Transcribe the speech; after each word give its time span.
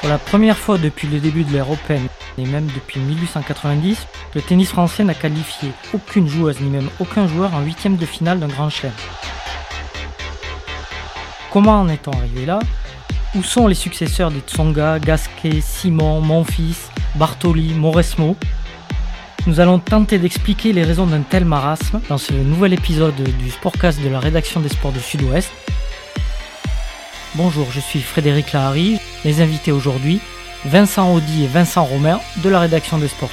Pour 0.00 0.08
la 0.08 0.18
première 0.18 0.56
fois 0.56 0.78
depuis 0.78 1.08
le 1.08 1.18
début 1.18 1.44
de 1.44 1.52
l'ère 1.52 1.70
Open, 1.70 2.06
et 2.38 2.46
même 2.46 2.66
depuis 2.66 3.00
1890, 3.00 4.06
le 4.34 4.40
tennis 4.40 4.68
français 4.68 5.02
n'a 5.02 5.14
qualifié 5.14 5.70
aucune 5.92 6.28
joueuse 6.28 6.60
ni 6.60 6.70
même 6.70 6.88
aucun 7.00 7.26
joueur 7.26 7.52
en 7.54 7.62
huitième 7.62 7.96
de 7.96 8.06
finale 8.06 8.38
d'un 8.38 8.46
grand 8.46 8.70
chelem. 8.70 8.92
Comment 11.50 11.80
en 11.80 11.88
est-on 11.88 12.12
arrivé 12.12 12.46
là? 12.46 12.60
Où 13.34 13.42
sont 13.42 13.66
les 13.66 13.74
successeurs 13.74 14.30
des 14.30 14.40
Tsonga, 14.40 14.98
Gasquet, 15.00 15.60
Simon, 15.60 16.20
Monfils, 16.20 16.90
Bartoli, 17.16 17.74
Mauresmo? 17.74 18.36
Nous 19.46 19.60
allons 19.60 19.78
tenter 19.78 20.18
d'expliquer 20.18 20.72
les 20.72 20.84
raisons 20.84 21.06
d'un 21.06 21.22
tel 21.22 21.44
marasme 21.44 22.00
dans 22.08 22.18
ce 22.18 22.32
nouvel 22.32 22.72
épisode 22.72 23.14
du 23.14 23.50
Sportcast 23.50 24.00
de 24.02 24.08
la 24.08 24.20
rédaction 24.20 24.60
des 24.60 24.68
sports 24.68 24.92
de 24.92 24.98
Sud-Ouest. 25.00 25.50
Bonjour, 27.38 27.70
je 27.70 27.78
suis 27.78 28.00
Frédéric 28.00 28.52
Lahari. 28.52 28.98
Les 29.24 29.40
invités 29.40 29.70
aujourd'hui, 29.70 30.18
Vincent 30.64 31.14
Audi 31.14 31.44
et 31.44 31.46
Vincent 31.46 31.84
Romain 31.84 32.18
de 32.42 32.48
la 32.48 32.58
rédaction 32.58 32.98
des 32.98 33.06
sports. 33.06 33.30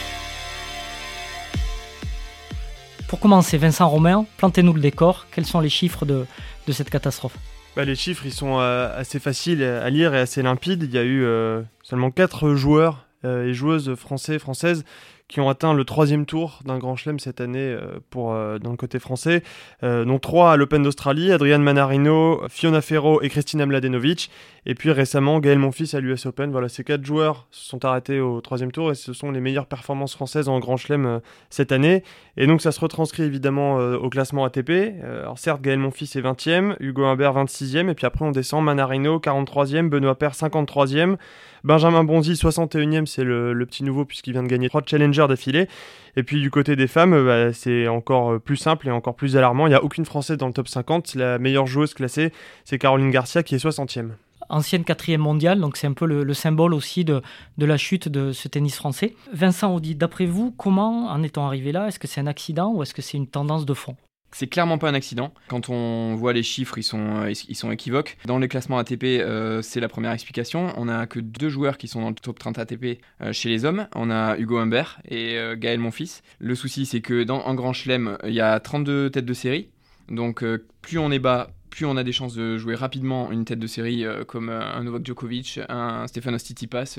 Pour 3.07 3.19
commencer, 3.19 3.57
Vincent 3.57 3.89
Romain, 3.89 4.27
plantez-nous 4.37 4.73
le 4.73 4.79
décor. 4.79 5.25
Quels 5.31 5.47
sont 5.47 5.59
les 5.59 5.69
chiffres 5.69 6.05
de, 6.05 6.27
de 6.67 6.71
cette 6.71 6.91
catastrophe? 6.91 7.35
Bah, 7.75 7.83
Les 7.83 7.95
chiffres, 7.95 8.27
ils 8.27 8.31
sont 8.31 8.59
euh, 8.59 8.95
assez 8.95 9.17
faciles 9.17 9.63
à 9.63 9.89
lire 9.89 10.13
et 10.13 10.19
assez 10.19 10.43
limpides. 10.43 10.83
Il 10.83 10.93
y 10.93 10.99
a 10.99 11.03
eu 11.03 11.23
euh, 11.23 11.63
seulement 11.81 12.11
4 12.11 12.53
joueurs 12.53 13.07
euh, 13.25 13.47
et 13.47 13.55
joueuses 13.55 13.95
français, 13.95 14.37
françaises 14.37 14.85
qui 15.27 15.39
ont 15.39 15.49
atteint 15.49 15.73
le 15.73 15.83
troisième 15.85 16.25
tour 16.25 16.59
d'un 16.65 16.77
Grand 16.77 16.95
Chelem 16.95 17.17
cette 17.17 17.41
année 17.41 17.59
euh, 17.59 17.99
pour, 18.11 18.33
euh, 18.33 18.59
dans 18.59 18.69
le 18.69 18.77
côté 18.77 18.99
français, 18.99 19.41
euh, 19.83 20.05
dont 20.05 20.19
trois 20.19 20.51
à 20.51 20.55
l'Open 20.55 20.83
d'Australie, 20.83 21.31
Adrian 21.31 21.59
Manarino, 21.59 22.43
Fiona 22.47 22.81
Ferro 22.81 23.21
et 23.23 23.29
Kristina 23.29 23.65
Mladenovic, 23.65 24.29
et 24.67 24.75
puis 24.75 24.91
récemment 24.91 25.39
Gaël 25.39 25.57
Monfils 25.57 25.95
à 25.95 25.99
l'US 25.99 26.27
Open. 26.27 26.51
Voilà, 26.51 26.69
ces 26.69 26.83
quatre 26.83 27.03
joueurs 27.03 27.47
se 27.49 27.67
sont 27.67 27.85
arrêtés 27.85 28.19
au 28.19 28.39
troisième 28.39 28.71
tour 28.71 28.91
et 28.91 28.95
ce 28.95 29.13
sont 29.13 29.31
les 29.31 29.41
meilleures 29.41 29.65
performances 29.65 30.13
françaises 30.13 30.47
en 30.47 30.59
Grand 30.59 30.77
Chelem 30.77 31.21
cette 31.49 31.71
année. 31.71 32.03
Et 32.37 32.45
donc 32.45 32.61
ça 32.61 32.71
se 32.71 32.79
retranscrit 32.79 33.23
évidemment 33.23 33.75
au 33.75 34.09
classement 34.09 34.43
ATP. 34.43 34.71
alors 35.03 35.37
certes, 35.37 35.61
Gaël 35.61 35.79
Monfils 35.79 36.17
est 36.17 36.21
20e, 36.21 36.75
Hugo 36.79 37.03
Humbert 37.05 37.33
26e, 37.33 37.89
et 37.89 37.93
puis 37.93 38.07
après 38.07 38.25
on 38.25 38.31
descend 38.31 38.63
Manarino 38.63 39.19
43e, 39.19 39.87
Benoît 39.89 40.15
Paire 40.15 40.33
53e. 40.33 41.17
Benjamin 41.65 42.03
Bonzi, 42.03 42.33
61e, 42.33 43.07
c'est 43.07 43.23
le, 43.23 43.65
petit 43.65 43.83
nouveau 43.83 44.05
puisqu'il 44.05 44.33
vient 44.33 44.43
de 44.43 44.47
gagner 44.47 44.69
trois 44.69 44.83
challengers 44.85 45.25
d'affilée. 45.27 45.67
Et 46.15 46.21
puis 46.21 46.39
du 46.39 46.51
côté 46.51 46.75
des 46.75 46.85
femmes, 46.85 47.25
bah, 47.25 47.53
c'est 47.53 47.87
encore 47.87 48.39
plus 48.39 48.55
simple 48.55 48.87
et 48.87 48.91
encore 48.91 49.15
plus 49.15 49.35
alarmant. 49.35 49.65
Il 49.65 49.71
n'y 49.71 49.75
a 49.75 49.83
aucune 49.83 50.05
Française 50.05 50.37
dans 50.37 50.45
le 50.45 50.53
top 50.53 50.67
50. 50.67 51.15
La 51.15 51.39
meilleure 51.39 51.65
joueuse 51.65 51.95
classée, 51.95 52.31
c'est 52.65 52.77
Caroline 52.77 53.09
Garcia 53.09 53.41
qui 53.41 53.55
est 53.55 53.65
60e 53.65 54.11
ancienne 54.47 54.83
quatrième 54.83 55.21
mondiale, 55.21 55.59
donc 55.59 55.75
c'est 55.75 55.87
un 55.87 55.93
peu 55.93 56.05
le, 56.05 56.33
symbole 56.35 56.75
aussi 56.75 57.03
de, 57.03 57.23
de, 57.57 57.65
la 57.65 57.77
chute 57.77 58.09
de 58.09 58.31
ce 58.31 58.47
tennis 58.47 58.75
français. 58.75 59.15
Vincent 59.33 59.73
Audi, 59.73 59.95
d'après 59.95 60.27
vous, 60.27 60.51
comment 60.51 61.07
en 61.07 61.23
est-on 61.23 61.43
arrivé 61.47 61.71
là? 61.71 61.87
Est-ce 61.87 61.97
que 61.97 62.07
c'est 62.07 62.21
un 62.21 62.27
accident 62.27 62.71
ou 62.71 62.83
est-ce 62.83 62.93
que 62.93 63.01
c'est 63.01 63.17
une 63.17 63.25
tendance 63.25 63.65
de 63.65 63.73
fond? 63.73 63.95
C'est 64.35 64.47
clairement 64.47 64.77
pas 64.77 64.89
un 64.89 64.93
accident. 64.93 65.33
Quand 65.47 65.69
on 65.69 66.15
voit 66.15 66.33
les 66.33 66.43
chiffres, 66.43 66.77
ils 66.77 66.83
sont, 66.83 67.23
euh, 67.23 67.71
équivoques. 67.71 68.17
Dans 68.25 68.37
les 68.37 68.49
classements 68.49 68.77
ATP, 68.77 69.03
euh, 69.05 69.61
c'est 69.61 69.79
la 69.79 69.87
première 69.87 70.11
explication. 70.11 70.73
On 70.75 70.89
a 70.89 71.07
que 71.07 71.21
deux 71.21 71.47
joueurs 71.47 71.77
qui 71.77 71.87
sont 71.87 72.01
dans 72.01 72.09
le 72.09 72.15
top 72.15 72.37
30 72.37 72.59
ATP 72.59 72.99
euh, 73.21 73.31
chez 73.31 73.47
les 73.47 73.63
hommes. 73.63 73.87
On 73.95 74.11
a 74.11 74.37
Hugo 74.37 74.57
Humbert 74.57 74.99
et 75.09 75.37
Gaël 75.55 75.79
Monfils. 75.79 76.21
Le 76.39 76.53
souci, 76.53 76.85
c'est 76.85 76.99
que 76.99 77.23
dans 77.23 77.45
un 77.45 77.55
grand 77.55 77.71
chelem, 77.71 78.17
il 78.25 78.33
y 78.33 78.41
a 78.41 78.59
32 78.59 79.09
têtes 79.09 79.25
de 79.25 79.33
série. 79.33 79.69
Donc 80.09 80.43
plus 80.81 80.99
on 80.99 81.11
est 81.11 81.19
bas, 81.19 81.51
plus 81.75 81.85
on 81.85 81.97
a 81.97 82.03
des 82.03 82.13
chances 82.13 82.35
de 82.35 82.57
jouer 82.57 82.75
rapidement 82.75 83.31
une 83.31 83.43
tête 83.43 83.59
de 83.59 83.67
série 83.67 84.05
comme 84.27 84.49
un 84.49 84.83
Novak 84.83 85.05
Djokovic, 85.05 85.59
un 85.67 86.07
Stefanos 86.07 86.41
Tsitsipas. 86.41 86.97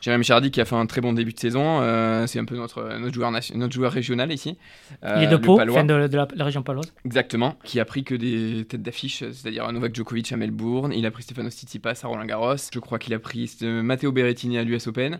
Jérémy 0.00 0.24
Chardy 0.24 0.50
qui 0.50 0.60
a 0.60 0.64
fait 0.64 0.76
un 0.76 0.86
très 0.86 1.00
bon 1.00 1.12
début 1.12 1.32
de 1.32 1.38
saison. 1.40 1.80
Euh, 1.80 2.26
c'est 2.26 2.38
un 2.38 2.44
peu 2.44 2.56
notre, 2.56 2.98
notre, 2.98 3.14
joueur, 3.14 3.32
notre 3.32 3.72
joueur 3.72 3.92
régional 3.92 4.32
ici. 4.32 4.56
Euh, 5.04 5.16
Il 5.18 5.24
est 5.24 5.26
de 5.26 5.36
Pau, 5.36 5.56
fin 5.56 5.84
de, 5.84 6.06
de, 6.06 6.16
la, 6.16 6.44
région 6.44 6.62
paloise. 6.62 6.92
Exactement. 7.04 7.56
Qui 7.64 7.80
a 7.80 7.84
pris 7.84 8.04
que 8.04 8.14
des 8.14 8.64
têtes 8.64 8.82
d'affiche, 8.82 9.18
c'est-à-dire 9.18 9.70
Novak 9.72 9.94
Djokovic 9.94 10.30
à 10.32 10.36
Melbourne. 10.36 10.92
Il 10.92 11.04
a 11.06 11.10
pris 11.10 11.24
Stefanos 11.24 11.52
Tsitsipas 11.54 12.00
à 12.02 12.06
Roland 12.06 12.24
Garros. 12.24 12.56
Je 12.72 12.78
crois 12.78 12.98
qu'il 12.98 13.12
a 13.14 13.18
pris 13.18 13.56
Matteo 13.60 14.12
Berrettini 14.12 14.58
à 14.58 14.62
l'US 14.62 14.86
Open. 14.86 15.18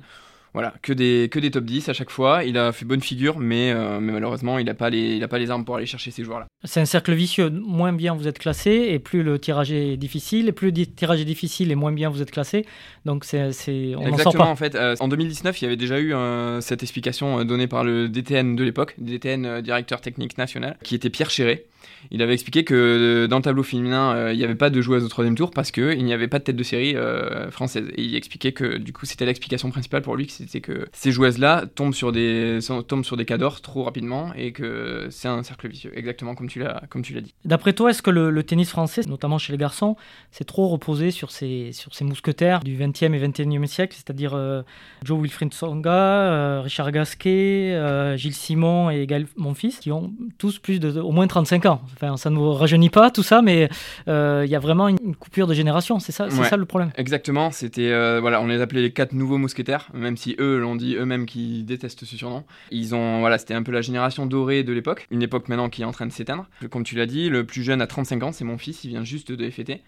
Voilà, 0.55 0.75
que 0.83 0.93
des, 0.93 1.29
que 1.31 1.39
des 1.39 1.51
top 1.51 1.65
10 1.65 1.89
à 1.89 1.93
chaque 1.93 2.11
fois. 2.11 2.45
Il 2.45 2.57
a 2.59 2.73
fait 2.73 2.85
bonne 2.85 3.01
figure, 3.01 3.39
mais, 3.39 3.71
euh, 3.71 4.01
mais 4.01 4.13
malheureusement, 4.13 4.59
il 4.59 4.67
n'a 4.67 4.75
pas, 4.75 4.91
les, 4.91 5.27
pas 5.27 5.39
les 5.39 5.51
armes 5.51 5.65
pour 5.65 5.77
aller 5.77 5.87
chercher 5.87 6.11
ces 6.11 6.25
joueurs-là. 6.25 6.47
C'est 6.65 6.81
un 6.81 6.85
cercle 6.87 7.13
vicieux. 7.15 7.51
Moins 7.51 7.93
bien 7.93 8.15
vous 8.15 8.27
êtes 8.29 8.39
classé, 8.39 8.71
et 8.91 8.99
plus 8.99 9.23
le 9.23 9.39
tirage 9.39 9.71
est 9.73 9.97
difficile, 9.97 10.49
et 10.49 10.53
plus 10.53 10.71
le 10.71 10.87
tirage 10.87 11.21
est 11.21 11.25
difficile, 11.27 11.71
et 11.71 11.75
moins 11.75 11.93
bien 11.93 12.09
vous 12.09 12.23
êtes 12.23 12.31
classé. 12.31 12.65
Donc, 13.05 13.25
c'est, 13.25 13.45
on 13.45 14.01
Exactement, 14.01 14.23
sort 14.23 14.35
pas. 14.35 14.45
en 14.47 14.57
fait. 14.57 14.75
Euh, 14.75 14.97
en 15.01 15.09
2019, 15.09 15.61
il 15.61 15.65
y 15.65 15.67
avait 15.67 15.77
déjà 15.77 15.99
eu 15.99 16.15
euh, 16.15 16.61
cette 16.61 16.83
explication 16.83 17.45
donnée 17.45 17.67
par 17.67 17.85
le 17.85 18.09
DTN 18.09 18.57
de 18.57 18.65
l'époque, 18.65 18.95
DTN, 18.99 19.61
directeur 19.61 20.01
technique 20.01 20.39
national, 20.39 20.77
qui 20.83 20.95
était 20.95 21.11
Pierre 21.11 21.31
Chéré. 21.31 21.67
Il 22.11 22.23
avait 22.23 22.33
expliqué 22.33 22.65
que 22.65 23.27
dans 23.29 23.37
le 23.37 23.43
tableau 23.43 23.63
féminin, 23.63 24.15
euh, 24.15 24.33
il 24.33 24.39
n'y 24.39 24.45
avait 24.45 24.55
pas 24.55 24.71
de 24.71 24.81
joueuse 24.81 25.05
au 25.05 25.09
troisième 25.09 25.35
tour 25.35 25.51
parce 25.51 25.71
qu'il 25.71 26.05
n'y 26.05 26.13
avait 26.13 26.29
pas 26.29 26.39
de 26.39 26.45
tête 26.45 26.57
de 26.57 26.63
série 26.63 26.97
euh, 26.97 27.51
française. 27.51 27.89
Et 27.97 28.03
il 28.03 28.17
expliquait 28.17 28.53
que 28.53 28.79
du 28.79 28.93
coup, 28.93 29.07
c'était 29.07 29.27
l'explication 29.27 29.71
principale 29.71 30.03
pour 30.03 30.17
lui, 30.17 30.29
c'était 30.29 30.61
que 30.61 30.89
ces 30.93 31.13
joueuses-là 31.13 31.65
tombent 31.75 31.95
sur 31.95 32.13
des 32.13 32.59
tombent 32.87 33.05
sur 33.05 33.17
des 33.17 33.25
cadors 33.25 33.61
trop 33.61 33.85
rapidement 33.85 34.33
et 34.35 34.53
que 34.53 35.09
c'est 35.11 35.29
un 35.29 35.43
cercle 35.43 35.69
vicieux, 35.69 35.93
exactement 35.95 36.35
comme 36.35 36.49
tu 36.49 36.61
l'as 36.61 36.83
comme 36.89 37.03
tu 37.03 37.13
l'as 37.15 37.21
dit. 37.21 37.35
D'après 37.45 37.73
toi, 37.73 37.91
est-ce 37.91 38.03
que 38.03 38.11
le, 38.11 38.43
tennis 38.43 38.71
français, 38.71 39.03
notamment 39.07 39.39
chez 39.39 39.53
les 39.53 39.59
garçons, 39.59 39.97
s'est 40.31 40.45
trop 40.45 40.69
reposé 40.69 41.11
sur 41.11 41.31
ces 41.31 41.73
sur 41.73 41.91
mousquetaires 42.03 42.61
du 42.61 42.77
20e 42.77 43.13
et 43.13 43.29
21e 43.29 43.67
siècle, 43.67 43.95
c'est-à-dire 43.97 44.35
euh, 44.35 44.63
Joe 45.05 45.21
Wilfried 45.21 45.53
Songa, 45.53 46.63
Richard 46.63 46.93
Gasquet, 46.93 48.17
Gilles 48.17 48.35
Simon 48.35 48.91
et 48.91 49.07
Gaël 49.07 49.27
Monfils, 49.37 49.79
qui 49.81 49.93
ont 49.93 50.13
tous 50.39 50.59
plus 50.59 50.81
de 50.81 50.99
au 51.01 51.11
moins 51.11 51.27
35 51.27 51.67
ans? 51.67 51.78
Enfin, 51.95 52.17
ça 52.17 52.31
ne 52.31 52.37
nous 52.37 52.53
rajeunit 52.53 52.91
pas 52.91 53.11
tout 53.11 53.23
ça, 53.23 53.43
mais 53.43 53.69
euh, 54.09 54.43
il 54.45 54.51
y 54.51 54.55
a 54.55 54.59
vraiment 54.59 54.89
une 54.89 55.15
coupure 55.15 55.47
de 55.47 55.55
génération. 55.55 55.99
C'est 55.99 56.13
ça, 56.13 56.29
c'est 56.31 56.45
ça 56.45 56.57
le 56.57 56.65
problème. 56.65 56.91
Exactement. 56.97 57.51
C'était 57.51 57.91
euh, 57.91 58.21
voilà, 58.21 58.41
on 58.41 58.47
les 58.47 58.61
appelait 58.61 58.83
les 58.83 58.93
quatre 58.93 59.13
nouveaux 59.13 59.39
mousquetaires, 59.39 59.89
même 59.95 60.17
si 60.17 60.37
eux 60.39 60.59
l'ont 60.59 60.77
dit 60.77 60.97
eux-mêmes 60.97 61.27
qu'ils 61.27 61.65
détestent 61.65 62.05
ce 62.05 62.17
surnom. 62.17 62.45
Ils 62.71 62.95
ont 62.95 63.21
voilà, 63.21 63.39
c'était 63.39 63.55
un 63.55 63.63
peu 63.63 63.73
la 63.73 63.83
génération 63.83 64.27
dorée 64.27 64.63
de 64.63 64.73
l'époque, 64.73 65.07
une 65.11 65.23
époque 65.23 65.49
maintenant 65.49 65.69
qui 65.69 65.83
est 65.83 65.87
en 65.87 65.93
train 65.93 66.07
de 66.07 66.13
s'éteindre. 66.13 66.47
Comme 66.71 66.85
tu 66.85 66.97
l'as 66.97 67.07
dit, 67.07 67.29
le 67.29 67.45
plus 67.45 67.63
jeune 67.63 67.81
a 67.81 67.87
35 67.87 68.23
ans, 68.23 68.33
c'est 68.33 68.45
mon 68.45 68.59
fils, 68.59 68.85
il 68.85 68.89
vient 68.89 69.05
juste 69.05 69.33
de 69.33 69.51
fêter. 69.51 69.83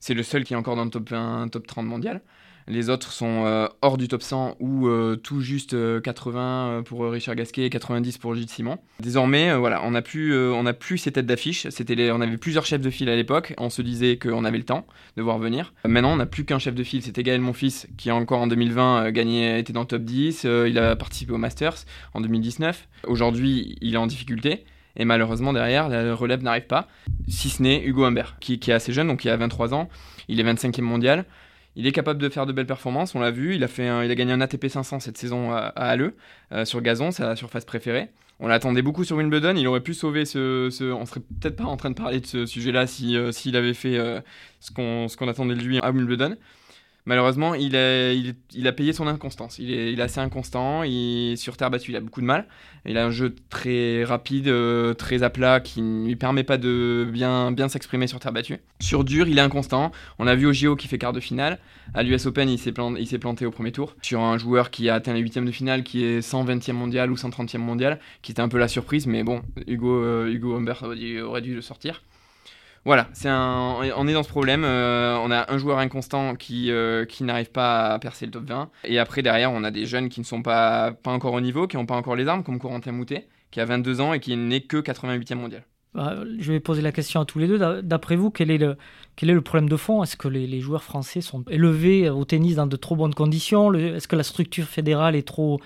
C'est 0.00 0.14
le 0.14 0.22
seul 0.22 0.44
qui 0.44 0.52
est 0.54 0.56
encore 0.56 0.76
dans 0.76 0.84
le 0.84 0.90
top 0.90 1.10
20, 1.10 1.48
top 1.48 1.66
30 1.66 1.86
mondial. 1.86 2.20
Les 2.68 2.90
autres 2.90 3.12
sont 3.12 3.44
euh, 3.46 3.68
hors 3.80 3.96
du 3.96 4.08
top 4.08 4.22
100 4.22 4.56
ou 4.58 4.88
euh, 4.88 5.14
tout 5.14 5.40
juste 5.40 5.76
80 6.02 6.40
euh, 6.40 6.82
pour 6.82 7.08
Richard 7.08 7.36
Gasquet 7.36 7.64
et 7.64 7.70
90 7.70 8.18
pour 8.18 8.34
Gilles 8.34 8.48
Simon. 8.48 8.78
Désormais, 8.98 9.54
voilà, 9.56 9.84
on 9.84 9.92
n'a 9.92 10.02
plus, 10.02 10.34
plus 10.80 10.98
ces 10.98 11.12
têtes 11.12 11.26
d'affiche. 11.26 11.68
C'était 11.70 12.10
on 12.10 12.20
avait 12.20 12.36
plusieurs 12.36 12.66
chefs 12.66 12.80
de 12.80 12.90
file 12.90 13.08
à 13.08 13.14
l'époque. 13.14 13.54
On 13.58 13.70
se 13.70 13.82
disait 13.82 14.16
qu'on 14.16 14.44
avait 14.44 14.58
le 14.58 14.64
temps 14.64 14.84
de 15.16 15.22
voir 15.22 15.38
venir. 15.38 15.74
Maintenant, 15.84 16.12
on 16.12 16.16
n'a 16.16 16.26
plus 16.26 16.44
qu'un 16.44 16.58
chef 16.58 16.74
de 16.74 16.82
file. 16.82 17.02
C'était 17.02 17.22
Gaël 17.22 17.40
Monfils 17.40 17.86
qui, 17.96 18.10
encore 18.10 18.40
en 18.40 18.48
2020, 18.48 19.12
gagné, 19.12 19.58
était 19.60 19.72
dans 19.72 19.82
le 19.82 19.86
top 19.86 20.02
10. 20.02 20.44
il 20.66 20.78
a 20.78 20.96
participé 20.96 21.32
au 21.32 21.38
Masters 21.38 21.84
en 22.14 22.20
2019. 22.20 22.88
Aujourd'hui, 23.06 23.76
il 23.80 23.94
est 23.94 23.98
en 23.98 24.08
difficulté. 24.08 24.64
Et 24.96 25.04
malheureusement, 25.04 25.52
derrière, 25.52 25.88
la 25.88 26.14
relève 26.14 26.42
n'arrive 26.42 26.66
pas. 26.66 26.88
Si 27.28 27.50
ce 27.50 27.62
n'est 27.62 27.84
Hugo 27.84 28.04
Humbert, 28.04 28.36
qui, 28.40 28.58
qui, 28.58 28.70
est 28.70 28.74
assez 28.74 28.92
jeune, 28.92 29.08
donc 29.08 29.20
qui 29.20 29.28
a 29.28 29.36
23 29.36 29.74
ans. 29.74 29.88
Il 30.28 30.40
est 30.40 30.44
25e 30.44 30.80
mondial. 30.80 31.26
Il 31.78 31.86
est 31.86 31.92
capable 31.92 32.20
de 32.20 32.30
faire 32.30 32.46
de 32.46 32.52
belles 32.52 32.66
performances, 32.66 33.14
on 33.14 33.20
l'a 33.20 33.30
vu. 33.30 33.54
Il 33.54 33.62
a, 33.62 33.68
fait 33.68 33.84
il 33.84 34.10
a 34.10 34.14
gagné 34.14 34.32
un 34.32 34.40
ATP 34.40 34.68
500 34.68 34.98
cette 35.00 35.18
saison 35.18 35.52
à, 35.52 35.66
Halle, 35.76 36.14
euh, 36.52 36.64
sur 36.64 36.80
gazon, 36.80 37.10
sa 37.10 37.36
surface 37.36 37.66
préférée. 37.66 38.08
On 38.40 38.48
l'attendait 38.48 38.80
beaucoup 38.80 39.04
sur 39.04 39.16
Wimbledon. 39.18 39.54
Il 39.56 39.66
aurait 39.68 39.82
pu 39.82 39.92
sauver 39.92 40.24
ce. 40.24 40.92
on 40.92 41.04
serait 41.04 41.20
peut-être 41.20 41.56
pas 41.56 41.64
en 41.64 41.76
train 41.76 41.90
de 41.90 41.94
parler 41.94 42.20
de 42.20 42.26
ce 42.26 42.46
sujet-là 42.46 42.86
si, 42.86 43.14
euh, 43.16 43.30
s'il 43.30 43.56
avait 43.56 43.74
fait 43.74 43.98
euh, 43.98 44.20
ce 44.60 44.70
qu'on 44.72 45.28
attendait 45.28 45.54
de 45.54 45.60
lui 45.60 45.78
à 45.80 45.90
Wimbledon. 45.90 46.36
Malheureusement, 47.06 47.54
il 47.54 47.76
a, 47.76 48.72
payé 48.72 48.92
son 48.92 49.06
inconstance. 49.06 49.60
Il 49.60 49.72
est, 49.72 50.00
assez 50.00 50.18
inconstant. 50.18 50.82
Sur 51.36 51.56
terre 51.56 51.70
battue, 51.70 51.92
il 51.92 51.96
a 51.96 52.00
beaucoup 52.00 52.20
de 52.20 52.26
mal. 52.26 52.46
Il 52.84 52.98
a 52.98 53.06
un 53.06 53.12
jeu 53.12 53.36
très 53.48 54.02
rapide, 54.04 54.48
euh, 54.48 54.92
très 54.92 55.22
à 55.22 55.30
plat, 55.30 55.60
qui 55.60 55.82
ne 55.82 56.06
lui 56.06 56.16
permet 56.16 56.42
pas 56.42 56.58
de 56.58 57.08
bien, 57.08 57.68
s'exprimer 57.68 58.08
sur 58.08 58.18
terre 58.18 58.32
battue. 58.32 58.58
Sur 58.80 59.04
dur, 59.04 59.28
il 59.28 59.38
est 59.38 59.40
inconstant. 59.40 59.92
On 60.18 60.24
l'a 60.24 60.34
vu 60.34 60.46
au 60.46 60.52
JO 60.52 60.74
qui 60.74 60.88
fait 60.88 60.98
quart 60.98 61.12
de 61.12 61.20
finale. 61.20 61.58
À 61.94 62.02
l'US 62.02 62.26
Open, 62.26 62.48
il 62.48 62.58
s'est 62.58 62.72
planté, 62.72 63.46
au 63.46 63.52
premier 63.52 63.70
tour. 63.70 63.94
Sur 64.02 64.20
un 64.22 64.36
joueur 64.36 64.72
qui 64.72 64.88
a 64.88 64.94
atteint 64.94 65.14
les 65.14 65.20
huitièmes 65.20 65.46
de 65.46 65.52
finale, 65.52 65.84
qui 65.84 66.04
est 66.04 66.18
120e 66.18 66.72
mondial 66.72 67.12
ou 67.12 67.14
130e 67.14 67.58
mondial, 67.58 68.00
qui 68.22 68.32
était 68.32 68.42
un 68.42 68.48
peu 68.48 68.58
la 68.58 68.68
surprise. 68.68 69.06
Mais 69.06 69.22
bon, 69.22 69.42
Hugo, 69.68 70.02
euh, 70.02 70.28
Hugo 70.28 70.56
Humbert 70.56 70.82
aurait 70.82 71.42
dû 71.42 71.54
le 71.54 71.62
sortir. 71.62 72.02
Voilà, 72.86 73.08
c'est 73.12 73.28
un, 73.28 73.78
on 73.96 74.06
est 74.06 74.12
dans 74.12 74.22
ce 74.22 74.28
problème. 74.28 74.62
Euh, 74.64 75.18
on 75.18 75.32
a 75.32 75.52
un 75.52 75.58
joueur 75.58 75.78
inconstant 75.78 76.36
qui, 76.36 76.70
euh, 76.70 77.04
qui 77.04 77.24
n'arrive 77.24 77.50
pas 77.50 77.94
à 77.94 77.98
percer 77.98 78.26
le 78.26 78.30
top 78.30 78.44
20. 78.44 78.70
Et 78.84 79.00
après, 79.00 79.22
derrière, 79.22 79.50
on 79.50 79.64
a 79.64 79.72
des 79.72 79.86
jeunes 79.86 80.08
qui 80.08 80.20
ne 80.20 80.24
sont 80.24 80.40
pas, 80.40 80.92
pas 80.92 81.10
encore 81.10 81.32
au 81.32 81.40
niveau, 81.40 81.66
qui 81.66 81.76
n'ont 81.76 81.84
pas 81.84 81.96
encore 81.96 82.14
les 82.14 82.28
armes, 82.28 82.44
comme 82.44 82.60
Corentin 82.60 82.92
Moutet, 82.92 83.26
qui 83.50 83.58
a 83.58 83.64
22 83.64 84.00
ans 84.00 84.12
et 84.12 84.20
qui 84.20 84.36
n'est 84.36 84.60
que 84.60 84.76
88e 84.76 85.34
mondial. 85.34 85.64
Bah, 85.94 86.14
je 86.38 86.52
vais 86.52 86.60
poser 86.60 86.80
la 86.80 86.92
question 86.92 87.20
à 87.20 87.24
tous 87.24 87.40
les 87.40 87.48
deux. 87.48 87.82
D'après 87.82 88.14
vous, 88.14 88.30
quel 88.30 88.52
est 88.52 88.58
le, 88.58 88.76
quel 89.16 89.30
est 89.30 89.34
le 89.34 89.40
problème 89.40 89.68
de 89.68 89.76
fond? 89.76 90.04
Est-ce 90.04 90.16
que 90.16 90.28
les, 90.28 90.60
joueurs 90.60 90.84
français 90.84 91.20
sont 91.20 91.42
élevés 91.50 92.08
au 92.08 92.24
tennis 92.24 92.54
dans 92.54 92.68
de 92.68 92.76
trop 92.76 92.94
bonnes 92.94 93.14
conditions? 93.14 93.74
Est-ce 93.74 94.06
que 94.06 94.14
la 94.14 94.22
structure 94.22 94.66
fédérale 94.66 95.16
est 95.16 95.26
trop, 95.26 95.60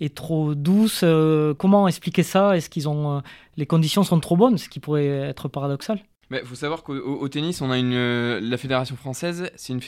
est 0.00 0.14
trop 0.14 0.54
douce? 0.54 1.02
Euh, 1.04 1.52
Comment 1.52 1.88
expliquer 1.88 2.22
ça? 2.22 2.56
Est-ce 2.56 2.70
qu'ils 2.70 2.88
ont 2.88 3.22
les 3.58 3.66
conditions 3.66 4.02
sont 4.02 4.18
trop 4.18 4.38
bonnes, 4.38 4.56
ce 4.56 4.70
qui 4.70 4.80
pourrait 4.80 5.08
être 5.08 5.48
paradoxal 5.48 6.00
il 6.42 6.46
faut 6.46 6.54
savoir 6.54 6.82
qu'au 6.82 7.28
tennis, 7.28 7.60
on 7.60 7.70
a 7.70 7.78
une, 7.78 7.94
euh, 7.94 8.40
la 8.40 8.56
fédération 8.56 8.96
française, 8.96 9.50
c'est 9.56 9.72
une, 9.72 9.80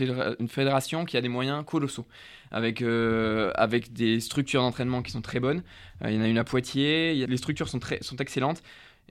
fédération 0.48 1.04
qui 1.04 1.16
a 1.16 1.20
des 1.20 1.28
moyens 1.28 1.64
colossaux, 1.64 2.06
avec, 2.50 2.82
avec 2.82 3.92
des 3.92 4.20
structures 4.20 4.62
d'entraînement 4.62 5.02
qui 5.02 5.12
sont 5.12 5.22
très 5.22 5.40
bonnes. 5.40 5.62
il 6.04 6.14
y 6.14 6.18
en 6.18 6.22
a 6.22 6.28
une 6.28 6.38
à 6.38 6.44
Poitiers, 6.44 7.26
les 7.26 7.36
structures 7.36 7.68
sont, 7.68 7.78
très, 7.78 8.02
sont 8.02 8.16
excellentes. 8.16 8.62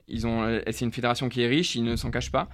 C'est 0.08 0.82
une 0.82 0.92
fédération 0.92 1.28
qui 1.28 1.42
est 1.42 1.48
riche, 1.48 1.74
ils 1.74 1.84
ne 1.84 1.96
s'en 1.96 2.10
cachent 2.10 2.32
pas. 2.32 2.48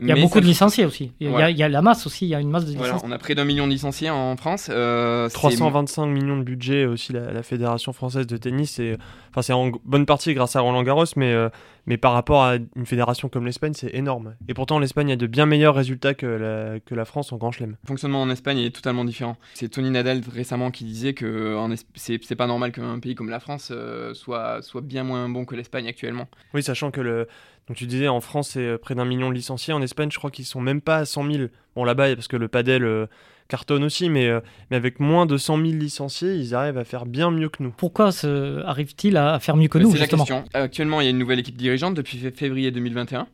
Il 0.00 0.08
y 0.08 0.12
a 0.12 0.16
beaucoup 0.16 0.40
de 0.40 0.46
licenciés 0.46 0.84
aussi. 0.84 1.12
Il 1.20 1.30
y, 1.30 1.34
a, 1.34 1.50
il 1.50 1.56
y, 1.56 1.62
a, 1.62 1.68
la 1.68 1.82
masse 1.82 2.06
aussi, 2.06 2.26
il 2.26 2.28
y 2.28 2.34
a 2.34 2.40
une 2.40 2.50
masse 2.50 2.64
de 2.64 2.70
licenciés. 2.70 2.92
Voilà, 2.92 3.06
on 3.06 3.12
a 3.12 3.18
près 3.18 3.34
d'un 3.34 3.44
million 3.44 3.66
de 3.66 3.72
licenciés 3.72 4.10
en 4.10 4.36
France. 4.36 4.64
325 4.64 6.02
euh, 6.02 6.06
millions 6.06 6.36
de 6.38 6.42
budget 6.42 6.86
aussi, 6.86 7.12
la, 7.12 7.42
Fédération 7.42 7.92
française 7.92 8.26
de 8.26 8.36
tennis. 8.36 8.72
C'est 8.72 8.96
enfin, 9.34 9.54
en 9.54 9.72
bonne 9.84 10.06
partie 10.06 10.32
grâce 10.34 10.56
à 10.56 10.60
Roland 10.60 10.82
Garros, 10.82 11.04
mais, 11.16 11.32
euh, 11.32 11.48
mais 11.86 11.96
par 11.96 12.12
rapport 12.12 12.44
à 12.44 12.56
une 12.76 12.86
fédération 12.86 13.28
comme 13.28 13.44
l'Espagne, 13.44 13.72
c'est 13.74 13.94
énorme. 13.94 14.34
Et 14.48 14.54
pourtant, 14.54 14.78
l'Espagne 14.78 15.12
a 15.12 15.16
de 15.16 15.26
bien 15.26 15.46
meilleurs 15.46 15.74
résultats 15.74 16.14
que 16.14 16.26
la, 16.26 16.80
que 16.80 16.94
la 16.94 17.04
France 17.04 17.32
en 17.32 17.36
Grand 17.36 17.52
Chelem. 17.52 17.76
Le 17.82 17.88
fonctionnement 17.88 18.22
en 18.22 18.30
Espagne 18.30 18.58
est 18.58 18.74
totalement 18.74 19.04
différent. 19.04 19.36
C'est 19.54 19.68
Tony 19.68 19.90
Nadal 19.90 20.22
récemment 20.32 20.70
qui 20.70 20.84
disait 20.84 21.14
que 21.14 21.56
c'est 21.94 22.36
pas 22.36 22.46
normal 22.46 22.72
qu'un 22.72 22.98
pays 23.00 23.14
comme 23.14 23.30
la 23.30 23.40
France 23.40 23.68
euh, 23.70 24.14
soit, 24.14 24.62
soit 24.62 24.80
bien 24.80 25.04
moins 25.04 25.28
bon 25.28 25.44
que 25.44 25.54
l'Espagne 25.54 25.88
actuellement. 25.88 26.28
Oui, 26.54 26.62
sachant 26.62 26.90
que 26.90 27.00
le, 27.00 27.26
donc 27.68 27.76
tu 27.76 27.86
disais, 27.86 28.08
en 28.08 28.20
France, 28.20 28.50
c'est 28.50 28.66
euh, 28.66 28.78
près 28.78 28.96
d'un 28.96 29.04
million 29.04 29.28
de 29.28 29.34
licenciés. 29.34 29.72
En 29.72 29.80
Espagne, 29.80 30.10
je 30.10 30.18
crois 30.18 30.32
qu'ils 30.32 30.44
sont 30.44 30.60
même 30.60 30.80
pas 30.80 30.96
à 30.96 31.04
100 31.04 31.30
000. 31.30 31.44
Bon, 31.76 31.84
là-bas, 31.84 32.14
parce 32.16 32.26
que 32.26 32.36
le 32.36 32.48
padel 32.48 32.84
euh, 32.84 33.06
cartonne 33.46 33.84
aussi, 33.84 34.10
mais, 34.10 34.26
euh, 34.26 34.40
mais 34.70 34.76
avec 34.76 34.98
moins 34.98 35.24
de 35.24 35.36
100 35.36 35.56
000 35.56 35.68
licenciés, 35.74 36.34
ils 36.34 36.54
arrivent 36.54 36.78
à 36.78 36.84
faire 36.84 37.06
bien 37.06 37.30
mieux 37.30 37.48
que 37.48 37.62
nous. 37.62 37.70
Pourquoi 37.70 38.10
arrivent-ils 38.64 39.16
à 39.16 39.38
faire 39.38 39.56
mieux 39.56 39.68
que 39.68 39.78
nous 39.78 39.92
C'est 39.92 39.98
la 39.98 40.08
question. 40.08 40.44
Actuellement, 40.52 41.00
il 41.00 41.04
y 41.04 41.06
a 41.06 41.10
une 41.10 41.18
nouvelle 41.18 41.38
équipe 41.38 41.56
dirigeante 41.56 41.94
depuis 41.94 42.18
février 42.34 42.72
2021. 42.72 43.28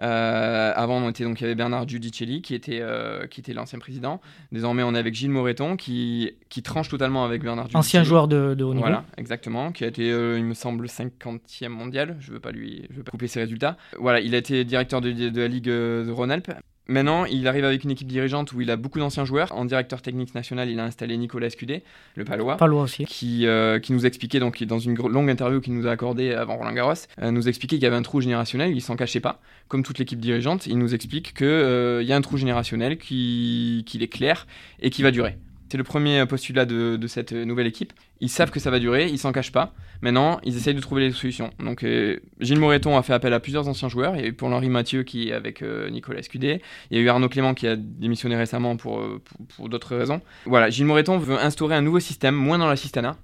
Euh, 0.00 0.72
avant, 0.74 0.96
on 0.98 1.10
était 1.10 1.24
donc 1.24 1.40
il 1.40 1.44
y 1.44 1.46
avait 1.46 1.54
Bernard 1.54 1.88
Giudicelli 1.88 2.42
qui 2.42 2.54
était 2.54 2.80
euh, 2.80 3.26
qui 3.26 3.40
était 3.40 3.52
l'ancien 3.52 3.78
président. 3.78 4.20
Désormais, 4.50 4.82
on 4.82 4.94
est 4.94 4.98
avec 4.98 5.14
Gilles 5.14 5.30
Moreton 5.30 5.76
qui 5.76 6.32
qui 6.48 6.62
tranche 6.62 6.88
totalement 6.88 7.24
avec 7.24 7.42
Bernard 7.42 7.66
Giudicelli. 7.66 7.78
Ancien 7.78 8.04
joueur 8.04 8.28
de, 8.28 8.54
de 8.54 8.64
haut 8.64 8.74
niveau. 8.74 8.86
Voilà, 8.86 9.04
exactement, 9.16 9.72
qui 9.72 9.84
a 9.84 9.86
été, 9.86 10.10
euh, 10.10 10.38
il 10.38 10.44
me 10.44 10.54
semble, 10.54 10.86
50e 10.86 11.68
mondial. 11.68 12.16
Je 12.20 12.32
veux 12.32 12.40
pas 12.40 12.50
lui, 12.50 12.86
je 12.90 12.96
veux 12.96 13.02
pas 13.04 13.10
couper 13.10 13.28
ses 13.28 13.40
résultats. 13.40 13.76
Voilà, 13.98 14.20
il 14.20 14.34
a 14.34 14.38
été 14.38 14.64
directeur 14.64 15.00
de, 15.00 15.10
de 15.12 15.40
la 15.40 15.48
Ligue 15.48 15.64
de 15.64 16.10
Rhône-Alpes. 16.10 16.52
Maintenant, 16.88 17.24
il 17.26 17.46
arrive 17.46 17.64
avec 17.64 17.84
une 17.84 17.90
équipe 17.90 18.08
dirigeante 18.08 18.52
où 18.52 18.60
il 18.60 18.70
a 18.70 18.76
beaucoup 18.76 18.98
d'anciens 18.98 19.24
joueurs. 19.24 19.52
En 19.52 19.64
directeur 19.64 20.02
technique 20.02 20.34
national, 20.34 20.68
il 20.68 20.80
a 20.80 20.84
installé 20.84 21.16
Nicolas 21.16 21.46
Escudé, 21.46 21.82
le 22.16 22.24
Palois, 22.24 22.56
Palois 22.56 22.82
aussi. 22.82 23.04
Qui, 23.04 23.46
euh, 23.46 23.78
qui 23.78 23.92
nous 23.92 24.04
expliquait, 24.04 24.40
donc 24.40 24.62
dans 24.64 24.80
une 24.80 24.96
longue 24.96 25.30
interview 25.30 25.60
qu'il 25.60 25.74
nous 25.74 25.86
a 25.86 25.92
accordée 25.92 26.32
avant 26.32 26.56
Roland 26.56 26.72
Garros, 26.72 26.94
euh, 27.20 27.30
nous 27.30 27.48
expliquait 27.48 27.76
qu'il 27.76 27.84
y 27.84 27.86
avait 27.86 27.96
un 27.96 28.02
trou 28.02 28.20
générationnel, 28.20 28.72
il 28.72 28.80
s'en 28.80 28.96
cachait 28.96 29.20
pas. 29.20 29.40
Comme 29.68 29.84
toute 29.84 29.98
l'équipe 29.98 30.18
dirigeante, 30.18 30.66
il 30.66 30.78
nous 30.78 30.94
explique 30.94 31.34
qu'il 31.34 31.46
euh, 31.46 32.02
y 32.02 32.12
a 32.12 32.16
un 32.16 32.20
trou 32.20 32.36
générationnel 32.36 32.98
qui, 32.98 33.84
qui 33.86 34.02
est 34.02 34.08
clair 34.08 34.46
et 34.80 34.90
qui 34.90 35.02
va 35.02 35.12
durer. 35.12 35.36
C'est 35.72 35.78
le 35.78 35.84
premier 35.84 36.26
postulat 36.26 36.66
de, 36.66 37.06
cette 37.06 37.32
nouvelle 37.32 37.66
équipe. 37.66 37.94
Ils 38.22 38.28
savent 38.28 38.52
que 38.52 38.60
ça 38.60 38.70
va 38.70 38.78
durer, 38.78 39.08
ils 39.08 39.18
s'en 39.18 39.32
cachent 39.32 39.50
pas. 39.50 39.74
Maintenant, 40.00 40.38
ils 40.44 40.56
essayent 40.56 40.76
de 40.76 40.80
trouver 40.80 41.02
les 41.02 41.10
solutions. 41.10 41.50
Donc, 41.58 41.82
euh, 41.82 42.20
Gilles 42.38 42.60
Moreton 42.60 42.96
a 42.96 43.02
fait 43.02 43.12
appel 43.12 43.32
à 43.34 43.40
plusieurs 43.40 43.66
anciens 43.66 43.88
joueurs. 43.88 44.14
Il 44.14 44.22
y 44.22 44.24
a 44.24 44.28
eu 44.28 44.32
pour 44.32 44.48
Henri 44.48 44.68
Mathieu 44.68 45.02
qui 45.02 45.28
est 45.28 45.32
avec 45.32 45.60
euh, 45.60 45.90
Nicolas 45.90 46.20
Escudé. 46.20 46.62
Il 46.90 46.96
y 46.96 47.00
a 47.00 47.02
eu 47.02 47.08
Arnaud 47.08 47.28
Clément 47.28 47.52
qui 47.52 47.66
a 47.66 47.74
démissionné 47.74 48.36
récemment 48.36 48.76
pour, 48.76 49.00
euh, 49.00 49.20
pour, 49.56 49.68
d'autres 49.68 49.96
raisons. 49.96 50.20
Voilà, 50.46 50.70
Gilles 50.70 50.86
Moreton 50.86 51.18
veut 51.18 51.36
instaurer 51.36 51.74
un 51.74 51.82
nouveau 51.82 51.98
système, 51.98 52.36
moins 52.36 52.58
dans 52.58 52.68
l'assistanat. 52.68 53.16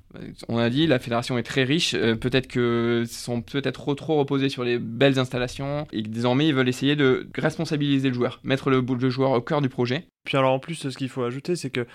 On 0.49 0.59
a 0.59 0.69
dit, 0.69 0.89
la 0.89 0.99
fédération 0.99 1.39
est 1.39 1.45
très 1.45 1.63
riche. 1.63 1.93
peut-être 1.93 2.49
que 2.49 3.05
sont 3.07 3.41
peut-être 3.41 3.95
trop, 3.95 4.17
reposés 4.17 4.49
sur 4.49 4.65
les 4.65 4.81
belles 4.81 5.21
installations 5.21 5.87
et 5.93 6.03
désormais 6.03 6.49
ils 6.49 6.55
veulent 6.55 6.69
essayer 6.69 6.97
de 6.97 7.29
responsabiliser 7.37 8.09
le 8.09 8.15
joueur, 8.15 8.41
mettre 8.43 8.71
le 8.71 9.11
joueur 9.11 9.31
au 9.31 9.41
cœur 9.41 9.61
du 9.61 9.69
projet. 9.69 10.07
Puis 10.25 10.37
alors 10.37 10.55
en 10.55 10.59
plus, 10.59 10.89
ce 10.89 10.97
qu'il 10.97 11.09
faut 11.09 11.23
ajouter, 11.23 11.55
c'est 11.55 11.71
que 11.71 11.87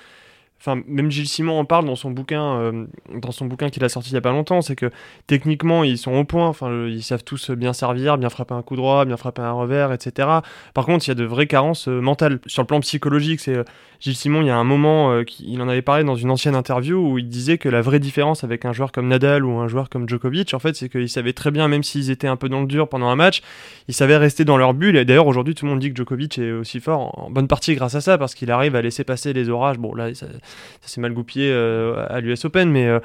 Enfin, 0.65 0.81
même 0.87 1.11
Gilles 1.11 1.27
Simon 1.27 1.59
en 1.59 1.65
parle 1.65 1.83
dans 1.83 1.97
son 1.97 2.11
bouquin, 2.11 2.55
euh, 2.55 2.85
dans 3.13 3.31
son 3.33 3.47
bouquin 3.47 3.69
qu'il 3.69 3.83
a 3.83 3.89
sorti 3.89 4.11
il 4.11 4.13
y 4.13 4.17
a 4.17 4.21
pas 4.21 4.31
longtemps, 4.31 4.61
c'est 4.61 4.77
que 4.77 4.91
techniquement 5.27 5.83
ils 5.83 5.97
sont 5.97 6.13
au 6.13 6.23
point. 6.23 6.47
Enfin, 6.47 6.87
ils 6.87 7.03
savent 7.03 7.25
tous 7.25 7.51
bien 7.51 7.73
servir, 7.73 8.17
bien 8.17 8.29
frapper 8.29 8.53
un 8.53 8.61
coup 8.61 8.77
droit, 8.77 9.03
bien 9.03 9.17
frapper 9.17 9.41
un 9.41 9.51
revers, 9.51 9.91
etc. 9.91 10.29
Par 10.73 10.85
contre, 10.85 11.05
il 11.05 11.09
y 11.09 11.11
a 11.11 11.15
de 11.15 11.25
vraies 11.25 11.47
carences 11.47 11.89
euh, 11.89 11.99
mentales 11.99 12.39
sur 12.45 12.61
le 12.61 12.67
plan 12.67 12.79
psychologique. 12.79 13.41
C'est 13.41 13.57
euh, 13.57 13.63
Gilles 13.99 14.15
Simon, 14.15 14.39
il 14.41 14.47
y 14.47 14.51
a 14.51 14.55
un 14.55 14.63
moment, 14.63 15.21
il 15.39 15.61
en 15.61 15.69
avait 15.69 15.81
parlé 15.81 16.03
dans 16.03 16.15
une 16.15 16.29
ancienne 16.29 16.55
interview 16.55 16.97
où 16.97 17.17
il 17.19 17.29
disait 17.29 17.57
que 17.57 17.69
la 17.69 17.81
vraie 17.81 17.99
différence 17.99 18.43
avec 18.43 18.65
un 18.65 18.73
joueur 18.73 18.91
comme 18.91 19.07
Nadal 19.07 19.45
ou 19.45 19.59
un 19.59 19.69
joueur 19.69 19.89
comme 19.89 20.09
Djokovic, 20.09 20.53
en 20.53 20.59
fait, 20.59 20.75
c'est 20.75 20.89
qu'ils 20.89 21.07
savaient 21.07 21.31
très 21.31 21.51
bien, 21.51 21.69
même 21.69 21.83
s'ils 21.83 22.11
étaient 22.11 22.27
un 22.27 22.35
peu 22.35 22.49
dans 22.49 22.59
le 22.59 22.67
dur 22.67 22.89
pendant 22.89 23.07
un 23.07 23.15
match, 23.15 23.41
ils 23.87 23.93
savaient 23.93 24.17
rester 24.17 24.43
dans 24.43 24.57
leur 24.57 24.73
bulle. 24.73 24.97
Et 24.97 25.05
d'ailleurs, 25.05 25.27
aujourd'hui, 25.27 25.55
tout 25.55 25.63
le 25.63 25.71
monde 25.71 25.79
dit 25.79 25.89
que 25.89 25.95
Djokovic 25.95 26.37
est 26.37 26.51
aussi 26.51 26.81
fort 26.81 27.17
en 27.17 27.29
bonne 27.29 27.47
partie 27.47 27.75
grâce 27.75 27.95
à 27.95 28.01
ça, 28.01 28.17
parce 28.17 28.35
qu'il 28.35 28.51
arrive 28.51 28.75
à 28.75 28.81
laisser 28.81 29.05
passer 29.05 29.31
les 29.31 29.47
orages. 29.47 29.77
Bon, 29.77 29.95
là, 29.95 30.09
ça 30.81 30.87
s'est 30.87 31.01
mal 31.01 31.13
goupillé 31.13 31.49
euh, 31.51 32.05
à 32.09 32.19
l'US 32.19 32.45
Open, 32.45 32.69
mais 32.69 32.87
euh, 32.87 32.99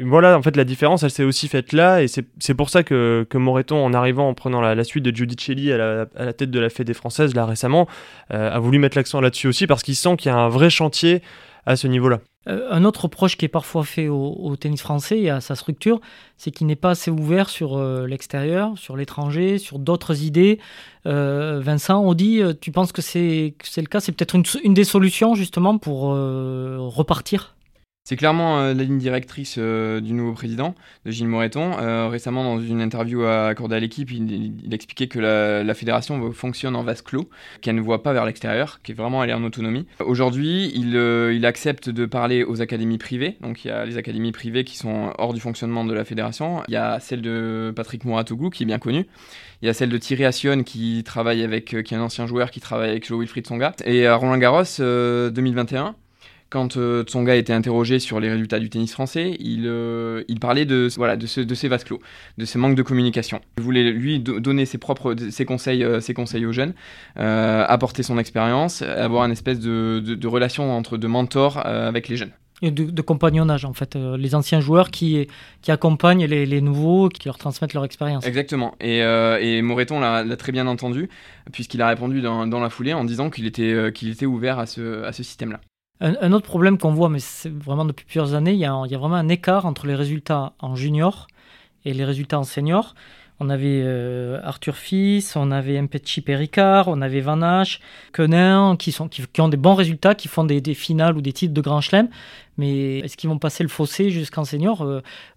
voilà, 0.00 0.36
en 0.36 0.42
fait, 0.42 0.56
la 0.56 0.64
différence, 0.64 1.02
elle 1.02 1.10
s'est 1.10 1.24
aussi 1.24 1.48
faite 1.48 1.72
là, 1.72 2.02
et 2.02 2.08
c'est 2.08 2.54
pour 2.54 2.70
ça 2.70 2.82
que, 2.82 3.26
que 3.28 3.38
Moreton, 3.38 3.84
en 3.84 3.92
arrivant, 3.92 4.28
en 4.28 4.34
prenant 4.34 4.60
la, 4.60 4.84
suite 4.84 5.04
de 5.04 5.14
Giudicelli 5.14 5.72
à 5.72 5.76
la, 5.76 6.06
à 6.16 6.24
la 6.24 6.32
tête 6.32 6.50
de 6.50 6.60
la 6.60 6.70
Fédé 6.70 6.94
française, 6.94 7.34
là 7.34 7.44
récemment, 7.44 7.86
euh, 8.32 8.50
a 8.50 8.58
voulu 8.58 8.78
mettre 8.78 8.96
l'accent 8.96 9.20
là-dessus 9.20 9.48
aussi, 9.48 9.66
parce 9.66 9.82
qu'il 9.82 9.96
sent 9.96 10.16
qu'il 10.16 10.30
y 10.30 10.34
a 10.34 10.38
un 10.38 10.48
vrai 10.48 10.70
chantier 10.70 11.22
à 11.66 11.76
ce 11.76 11.86
niveau-là. 11.86 12.20
Un 12.48 12.84
autre 12.84 13.02
reproche 13.04 13.36
qui 13.36 13.44
est 13.44 13.48
parfois 13.48 13.84
fait 13.84 14.08
au, 14.08 14.56
tennis 14.56 14.80
français 14.80 15.20
et 15.20 15.30
à 15.30 15.40
sa 15.40 15.54
structure, 15.54 16.00
c'est 16.36 16.50
qu'il 16.50 16.66
n'est 16.66 16.76
pas 16.76 16.90
assez 16.90 17.10
ouvert 17.10 17.50
sur 17.50 17.78
l'extérieur, 18.06 18.72
sur 18.76 18.96
l'étranger, 18.96 19.58
sur 19.58 19.78
d'autres 19.78 20.22
idées. 20.22 20.58
Vincent, 21.04 22.02
on 22.02 22.14
dit, 22.14 22.40
tu 22.60 22.72
penses 22.72 22.92
que 22.92 23.02
c'est 23.02 23.54
le 23.76 23.86
cas? 23.86 24.00
C'est 24.00 24.12
peut-être 24.12 24.34
une, 24.34 24.44
une, 24.64 24.74
des 24.74 24.84
solutions 24.84 25.34
justement 25.34 25.76
pour 25.78 26.00
repartir? 26.02 27.54
C'est 28.08 28.16
clairement 28.16 28.58
euh, 28.58 28.72
la 28.72 28.84
ligne 28.84 28.96
directrice 28.96 29.56
euh, 29.58 30.00
du 30.00 30.14
nouveau 30.14 30.32
président, 30.32 30.74
de 31.04 31.10
Gilles 31.10 31.28
Moreton. 31.28 31.72
Euh, 31.78 32.08
récemment, 32.08 32.42
dans 32.42 32.58
une 32.58 32.80
interview 32.80 33.24
accordée 33.24 33.76
à 33.76 33.80
l'équipe, 33.80 34.10
il, 34.10 34.72
expliquait 34.72 35.08
que 35.08 35.18
la, 35.18 35.74
fédération 35.74 36.32
fonctionne 36.32 36.74
en 36.74 36.82
vase 36.82 37.02
clos, 37.02 37.28
qu'elle 37.60 37.74
ne 37.74 37.82
voit 37.82 38.02
pas 38.02 38.14
vers 38.14 38.24
l'extérieur, 38.24 38.80
qu'elle 38.82 38.94
est 38.94 38.96
vraiment 38.96 39.20
allée 39.20 39.34
en 39.34 39.44
autonomie. 39.44 39.86
Aujourd'hui, 40.00 40.72
il, 40.74 41.44
accepte 41.44 41.90
de 41.90 42.06
parler 42.06 42.44
aux 42.44 42.62
académies 42.62 42.96
privées. 42.96 43.36
Donc, 43.42 43.66
il 43.66 43.68
y 43.68 43.70
a 43.70 43.84
les 43.84 43.98
académies 43.98 44.32
privées 44.32 44.64
qui 44.64 44.78
sont 44.78 45.12
hors 45.18 45.34
du 45.34 45.40
fonctionnement 45.40 45.84
de 45.84 45.92
la 45.92 46.06
fédération. 46.06 46.62
Il 46.68 46.72
y 46.72 46.78
a 46.78 47.00
celle 47.00 47.20
de 47.20 47.74
Patrick 47.76 48.06
Mouratoglou, 48.06 48.48
qui 48.48 48.62
est 48.62 48.66
bien 48.66 48.78
connue. 48.78 49.06
Il 49.60 49.66
y 49.66 49.68
a 49.68 49.74
celle 49.74 49.90
de 49.90 49.98
Thierry 49.98 50.24
Assion, 50.24 50.62
qui 50.62 51.02
travaille 51.04 51.42
avec, 51.42 51.66
qui 51.66 51.94
est 51.94 51.98
un 51.98 52.00
ancien 52.00 52.26
joueur 52.26 52.50
qui 52.50 52.60
travaille 52.60 52.88
avec 52.88 53.06
Joe 53.06 53.18
Wilfried 53.18 53.46
Songa. 53.46 53.74
Et 53.84 54.06
à 54.06 54.16
Roland 54.16 54.38
Garros 54.38 54.62
2021, 54.78 55.94
quand 56.50 56.76
euh, 56.76 57.02
Tsonga 57.04 57.36
était 57.36 57.52
interrogé 57.52 57.98
sur 57.98 58.20
les 58.20 58.30
résultats 58.30 58.58
du 58.58 58.70
tennis 58.70 58.92
français, 58.92 59.36
il, 59.38 59.64
euh, 59.66 60.24
il 60.28 60.40
parlait 60.40 60.64
de, 60.64 60.88
voilà, 60.96 61.16
de, 61.16 61.26
ce, 61.26 61.40
de 61.40 61.54
ces 61.54 61.68
vases 61.68 61.84
clos, 61.84 62.00
de 62.38 62.44
ce 62.44 62.56
manque 62.58 62.74
de 62.74 62.82
communication. 62.82 63.40
Il 63.58 63.64
voulait 63.64 63.90
lui 63.90 64.18
donner 64.20 64.64
ses 64.64 64.78
propres 64.78 65.14
ses 65.30 65.44
conseils, 65.44 65.84
euh, 65.84 66.00
ses 66.00 66.14
conseils 66.14 66.46
aux 66.46 66.52
jeunes, 66.52 66.72
apporter 67.16 68.02
son 68.02 68.18
expérience, 68.18 68.82
avoir 68.82 69.24
une 69.24 69.32
espèce 69.32 69.60
de, 69.60 70.00
de, 70.00 70.28
relation 70.28 70.72
entre 70.72 70.96
de 70.96 71.06
mentor 71.06 71.58
avec 71.64 72.08
les 72.08 72.16
jeunes. 72.16 72.32
Et 72.60 72.70
de, 72.72 73.02
compagnonnage 73.02 73.64
en 73.64 73.72
fait, 73.72 73.94
les 73.94 74.34
anciens 74.34 74.60
joueurs 74.60 74.90
qui, 74.90 75.28
qui 75.62 75.70
accompagnent 75.70 76.24
les, 76.24 76.44
les 76.44 76.60
nouveaux, 76.60 77.08
qui 77.08 77.28
leur 77.28 77.38
transmettent 77.38 77.74
leur 77.74 77.84
expérience. 77.84 78.26
Exactement, 78.26 78.74
et, 78.80 78.98
et 78.98 79.62
Moreton 79.62 80.00
l'a 80.00 80.36
très 80.36 80.52
bien 80.52 80.66
entendu, 80.66 81.08
puisqu'il 81.52 81.82
a 81.82 81.88
répondu 81.88 82.20
dans, 82.20 82.46
dans, 82.46 82.60
la 82.60 82.70
foulée 82.70 82.94
en 82.94 83.04
disant 83.04 83.30
qu'il 83.30 83.46
était, 83.46 83.92
qu'il 83.92 84.10
était 84.10 84.26
ouvert 84.26 84.58
à 84.58 84.66
ce, 84.66 85.04
à 85.04 85.12
ce 85.12 85.22
système-là. 85.22 85.60
Un, 86.00 86.32
autre 86.32 86.46
problème 86.46 86.78
qu'on 86.78 86.92
voit, 86.92 87.08
mais 87.08 87.18
c'est 87.18 87.52
vraiment 87.52 87.84
depuis 87.84 88.04
plusieurs 88.04 88.34
années, 88.34 88.52
il 88.52 88.58
y, 88.60 88.64
a, 88.64 88.72
vraiment 88.72 89.16
un 89.16 89.28
écart 89.28 89.66
entre 89.66 89.86
les 89.88 89.96
résultats 89.96 90.52
en 90.60 90.76
junior 90.76 91.26
et 91.84 91.92
les 91.92 92.04
résultats 92.04 92.38
en 92.38 92.44
senior. 92.44 92.94
On 93.40 93.50
avait 93.50 93.82
euh, 93.84 94.40
Arthur 94.44 94.76
Fils, 94.76 95.34
on 95.34 95.50
avait 95.50 95.80
Mpetchi 95.80 96.20
Péricard, 96.20 96.86
on 96.88 97.00
avait 97.02 97.20
Van 97.20 97.42
Hache, 97.42 97.80
Quenin, 98.12 98.76
qui, 98.76 98.92
sont, 98.92 99.10
ont 99.38 99.48
des 99.48 99.56
bons 99.56 99.74
résultats, 99.74 100.14
qui 100.14 100.28
font 100.28 100.44
des, 100.44 100.60
des, 100.60 100.74
finales 100.74 101.16
ou 101.16 101.20
des 101.20 101.32
titres 101.32 101.54
de 101.54 101.60
Grand 101.60 101.80
Chelem, 101.80 102.08
Mais 102.58 102.98
est-ce 102.98 103.16
qu'ils 103.16 103.30
vont 103.30 103.38
passer 103.38 103.62
le 103.62 103.68
fossé 103.68 104.10
jusqu'en 104.10 104.44
senior 104.44 104.86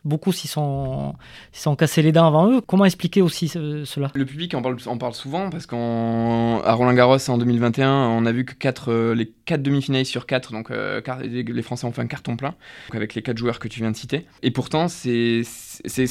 Beaucoup 0.03 0.31
s'y 0.31 0.47
sont, 0.47 1.13
sont 1.51 1.75
cassés 1.75 2.01
les 2.01 2.11
dents 2.11 2.27
avant 2.27 2.51
eux. 2.51 2.61
Comment 2.61 2.85
expliquer 2.85 3.21
aussi 3.21 3.47
cela? 3.47 4.11
Le 4.13 4.25
public 4.25 4.53
en 4.55 4.61
parle, 4.61 4.77
en 4.87 4.97
parle 4.97 5.13
souvent 5.13 5.49
parce 5.49 5.65
qu'à 5.65 5.75
Roland 5.75 6.93
Garros 6.93 7.29
en 7.29 7.37
2021, 7.37 7.89
on 8.09 8.25
a 8.25 8.31
vu 8.31 8.45
que 8.45 8.53
quatre, 8.53 9.13
les 9.13 9.31
4 9.45 9.61
demi-finalistes 9.61 10.11
sur 10.11 10.25
4, 10.25 10.51
donc 10.51 10.71
les 10.71 11.61
Français 11.61 11.85
ont 11.85 11.91
fait 11.91 12.01
un 12.01 12.07
carton 12.07 12.35
plein, 12.35 12.55
avec 12.93 13.13
les 13.15 13.21
4 13.21 13.37
joueurs 13.37 13.59
que 13.59 13.67
tu 13.67 13.79
viens 13.79 13.91
de 13.91 13.95
citer. 13.95 14.25
Et 14.43 14.51
pourtant, 14.51 14.87
c'est 14.87 15.43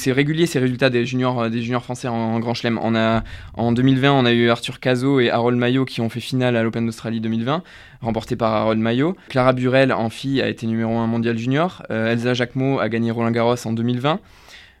régulier 0.07 0.45
ces 0.45 0.59
résultats 0.59 0.89
des 0.89 1.05
juniors, 1.05 1.83
français 1.83 2.07
en, 2.07 2.39
Grand 2.39 2.53
Chelem. 2.53 2.77
En 2.77 3.71
2020, 3.71 4.11
on 4.11 4.25
a 4.25 4.31
eu 4.31 4.49
Arthur 4.49 4.79
Cazot 4.79 5.19
et 5.19 5.29
Harold 5.29 5.57
Maillot 5.57 5.85
qui 5.85 6.01
ont 6.01 6.09
fait 6.09 6.19
finale 6.19 6.55
à 6.55 6.63
l'Open 6.63 6.85
d'Australie 6.85 7.19
2020, 7.19 7.63
remporté 8.01 8.35
par 8.35 8.53
Harold 8.53 8.79
Maillot. 8.79 9.15
Clara 9.29 9.53
Burel 9.53 9.91
en 9.91 10.09
fille 10.09 10.41
a 10.41 10.47
été 10.47 10.67
numéro 10.67 10.97
1 10.97 11.00
mondial 11.07 11.37
junior. 11.37 11.83
Euh, 11.91 12.11
Elsa 12.11 12.33
Jacquemot 12.33 12.79
a 12.79 12.89
gagné 12.89 13.11
Roland 13.11 13.31
Garros 13.31 13.55
en 13.65 13.73
2020. 13.73 14.19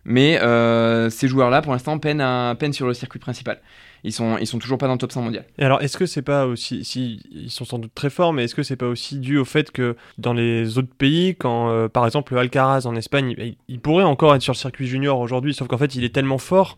Mais 0.03 0.41
euh, 0.41 1.09
ces 1.09 1.27
joueurs-là, 1.27 1.61
pour 1.61 1.73
l'instant, 1.73 1.99
peinent, 1.99 2.73
sur 2.73 2.87
le 2.87 2.93
circuit 2.93 3.19
principal 3.19 3.59
ils 4.03 4.11
sont 4.11 4.43
sont 4.45 4.59
toujours 4.59 4.77
pas 4.77 4.87
dans 4.87 4.93
le 4.93 4.97
top 4.97 5.11
100 5.11 5.21
mondial. 5.21 5.45
Et 5.57 5.63
alors 5.63 5.81
est-ce 5.81 5.97
que 5.97 6.05
c'est 6.05 6.21
pas 6.21 6.45
aussi 6.45 6.83
si 6.83 7.21
ils 7.31 7.51
sont 7.51 7.65
sans 7.65 7.79
doute 7.79 7.93
très 7.93 8.09
forts 8.09 8.33
mais 8.33 8.45
est-ce 8.45 8.55
que 8.55 8.63
c'est 8.63 8.75
pas 8.75 8.87
aussi 8.87 9.19
dû 9.19 9.37
au 9.37 9.45
fait 9.45 9.71
que 9.71 9.95
dans 10.17 10.33
les 10.33 10.77
autres 10.77 10.93
pays 10.97 11.35
quand 11.35 11.69
euh, 11.69 11.87
par 11.87 12.05
exemple 12.05 12.37
Alcaraz 12.37 12.85
en 12.85 12.95
Espagne 12.95 13.35
il, 13.37 13.55
il, 13.67 13.79
pourrait 13.79 14.03
encore 14.03 14.35
être 14.35 14.41
sur 14.41 14.53
le 14.53 14.57
circuit 14.57 14.87
junior 14.87 15.19
aujourd'hui 15.19 15.53
sauf 15.53 15.67
qu'en 15.67 15.77
fait 15.77 15.95
il 15.95 16.03
est 16.03 16.13
tellement 16.13 16.37
fort 16.37 16.77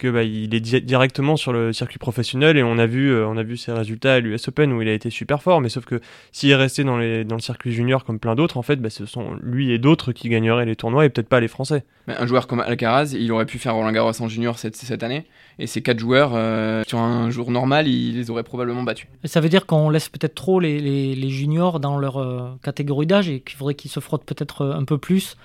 que 0.00 0.08
bah, 0.08 0.22
il 0.22 0.54
est 0.54 0.80
directement 0.80 1.36
sur 1.36 1.52
le 1.52 1.72
circuit 1.72 1.98
professionnel 1.98 2.56
et 2.56 2.62
on 2.62 2.78
a 2.78 2.86
vu 2.86 3.12
euh, 3.12 3.26
on 3.28 3.36
a 3.36 3.42
vu 3.42 3.56
ses 3.58 3.70
résultats 3.70 4.14
à 4.14 4.20
l'US 4.20 4.48
Open 4.48 4.72
où 4.72 4.80
il 4.80 4.88
a 4.88 4.92
été 4.92 5.10
super 5.10 5.42
fort 5.42 5.60
mais 5.60 5.68
sauf 5.68 5.84
que 5.84 6.00
s'il 6.32 6.50
est 6.50 6.56
resté 6.56 6.82
dans, 6.82 6.96
les, 6.96 7.24
dans 7.24 7.36
le 7.36 7.40
circuit 7.40 7.72
junior 7.72 8.04
comme 8.04 8.18
plein 8.18 8.34
d'autres 8.34 8.56
en 8.56 8.62
fait 8.62 8.76
bah, 8.76 8.88
ce 8.88 9.04
sont 9.04 9.36
lui 9.42 9.70
et 9.72 9.78
d'autres 9.78 10.12
qui 10.12 10.30
gagneraient 10.30 10.64
les 10.64 10.74
tournois 10.74 11.04
et 11.04 11.10
peut-être 11.10 11.28
pas 11.28 11.40
les 11.40 11.48
Français. 11.48 11.84
Mais 12.08 12.16
un 12.16 12.26
joueur 12.26 12.46
comme 12.46 12.60
Alcaraz 12.60 13.12
il 13.12 13.30
aurait 13.30 13.44
pu 13.44 13.58
faire 13.58 13.74
Roland 13.74 13.92
Garros 13.92 14.20
en 14.20 14.28
junior 14.28 14.58
cette, 14.58 14.74
cette 14.74 15.02
année 15.02 15.26
et 15.58 15.66
ces 15.66 15.82
quatre 15.82 15.98
joueurs 15.98 16.32
euh, 16.34 16.82
sur 16.86 16.98
un 16.98 17.28
jour 17.30 17.50
normal 17.50 17.86
il 17.86 18.16
les 18.16 18.30
aurait 18.30 18.42
probablement 18.42 18.82
battus. 18.82 19.06
Ça 19.24 19.40
veut 19.40 19.50
dire 19.50 19.66
qu'on 19.66 19.90
laisse 19.90 20.08
peut-être 20.08 20.34
trop 20.34 20.60
les, 20.60 20.80
les, 20.80 21.14
les, 21.14 21.28
juniors 21.28 21.78
dans 21.78 21.98
leur 21.98 22.16
euh, 22.16 22.58
catégorie 22.62 23.06
d'âge 23.06 23.28
et 23.28 23.40
qu'il 23.40 23.58
faudrait 23.58 23.74
qu'ils 23.74 23.90
se 23.90 24.00
frottent 24.00 24.24
peut-être 24.24 24.66
un 24.66 24.84
peu 24.84 24.96
plus 24.96 25.36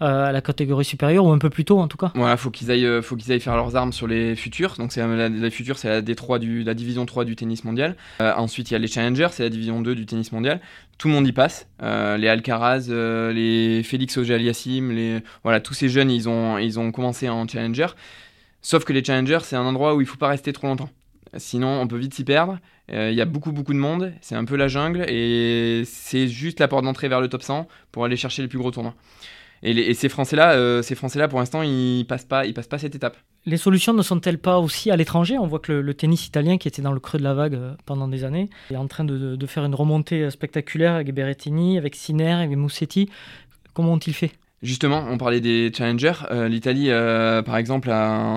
à 0.00 0.32
la 0.32 0.40
catégorie 0.40 0.84
supérieure 0.84 1.24
ou 1.24 1.30
un 1.30 1.38
peu 1.38 1.50
plus 1.50 1.64
tôt 1.64 1.78
en 1.78 1.88
tout 1.88 1.96
cas. 1.96 2.12
Voilà, 2.14 2.36
faut 2.36 2.50
qu'ils 2.50 2.70
aillent, 2.70 2.86
euh, 2.86 3.02
faut 3.02 3.16
qu'ils 3.16 3.32
aillent 3.32 3.40
faire 3.40 3.56
leurs 3.56 3.76
armes 3.76 3.92
sur 3.92 4.06
les 4.06 4.34
futurs. 4.34 4.74
Donc 4.78 4.92
c'est 4.92 5.06
la, 5.06 5.28
la 5.28 5.50
futures, 5.50 5.78
c'est 5.78 5.88
la 5.88 6.02
D3 6.02 6.38
du, 6.38 6.64
la 6.64 6.74
division 6.74 7.06
3 7.06 7.24
du 7.24 7.36
tennis 7.36 7.64
mondial. 7.64 7.96
Euh, 8.20 8.32
ensuite 8.36 8.70
il 8.70 8.74
y 8.74 8.76
a 8.76 8.78
les 8.78 8.88
challengers, 8.88 9.28
c'est 9.30 9.44
la 9.44 9.50
division 9.50 9.80
2 9.80 9.94
du 9.94 10.06
tennis 10.06 10.32
mondial. 10.32 10.60
Tout 10.98 11.08
le 11.08 11.14
monde 11.14 11.26
y 11.26 11.32
passe. 11.32 11.68
les 11.80 12.28
Alcaraz, 12.28 12.88
les 12.88 13.82
Félix 13.84 14.16
Auger-Aliassime, 14.16 14.92
les 14.92 15.22
voilà, 15.42 15.60
tous 15.60 15.74
ces 15.74 15.88
jeunes 15.88 16.10
ils 16.10 16.28
ont, 16.28 16.58
ils 16.58 16.78
ont 16.78 16.92
commencé 16.92 17.28
en 17.28 17.46
challenger. 17.46 17.88
Sauf 18.62 18.84
que 18.84 18.92
les 18.92 19.04
challengers, 19.04 19.40
c'est 19.42 19.56
un 19.56 19.64
endroit 19.64 19.94
où 19.94 20.00
il 20.00 20.06
faut 20.06 20.16
pas 20.16 20.28
rester 20.28 20.52
trop 20.52 20.66
longtemps. 20.66 20.88
Sinon, 21.36 21.80
on 21.80 21.88
peut 21.88 21.96
vite 21.98 22.14
s'y 22.14 22.24
perdre. 22.24 22.58
Il 22.88 23.12
y 23.12 23.20
a 23.20 23.24
beaucoup, 23.24 23.50
beaucoup 23.50 23.72
de 23.72 23.78
monde. 23.78 24.12
C'est 24.20 24.36
un 24.36 24.44
peu 24.44 24.56
la 24.56 24.68
jungle. 24.68 25.04
Et 25.08 25.82
c'est 25.84 26.28
juste 26.28 26.60
la 26.60 26.68
porte 26.68 26.84
d'entrée 26.84 27.08
vers 27.08 27.20
le 27.20 27.28
top 27.28 27.42
100 27.42 27.66
pour 27.90 28.04
aller 28.04 28.16
chercher 28.16 28.40
les 28.40 28.48
plus 28.48 28.58
gros 28.58 28.70
tournois. 28.70 28.94
Et, 29.64 29.94
ces 29.94 30.10
Français-là, 30.10 30.52
euh, 30.52 30.82
ces 30.82 30.94
Français-là, 30.94 31.26
pour 31.26 31.38
l'instant, 31.38 31.62
ils 31.62 32.04
passent 32.06 32.26
pas, 32.26 32.44
passent 32.52 32.68
pas 32.68 32.78
cette 32.78 32.94
étape. 32.94 33.16
Les 33.46 33.56
solutions 33.56 33.94
ne 33.94 34.02
sont-elles 34.02 34.38
pas 34.38 34.58
aussi 34.58 34.90
à 34.90 34.96
l'étranger? 34.96 35.38
On 35.38 35.46
voit 35.46 35.58
que 35.58 35.72
le, 35.72 35.94
tennis 35.94 36.26
italien, 36.26 36.58
qui 36.58 36.68
était 36.68 36.82
dans 36.82 36.92
le 36.92 37.00
creux 37.00 37.18
de 37.18 37.24
la 37.24 37.32
vague 37.32 37.54
euh, 37.54 37.74
pendant 37.86 38.06
des 38.06 38.24
années, 38.24 38.50
est 38.70 38.76
en 38.76 38.86
train 38.86 39.04
de, 39.04 39.46
faire 39.46 39.64
une 39.64 39.74
remontée 39.74 40.22
euh, 40.22 40.30
spectaculaire 40.30 40.94
avec 40.94 41.12
Berrettini, 41.14 41.78
avec 41.78 41.94
Sinner, 41.94 42.32
avec 42.32 42.58
Moussetti. 42.58 43.08
Comment 43.72 43.94
ont-ils 43.94 44.14
fait? 44.14 44.32
Justement, 44.64 45.04
on 45.10 45.18
parlait 45.18 45.42
des 45.42 45.70
challengers. 45.76 46.14
Euh, 46.30 46.48
L'Italie, 46.48 46.86
euh, 46.88 47.42
par 47.42 47.58
exemple, 47.58 47.92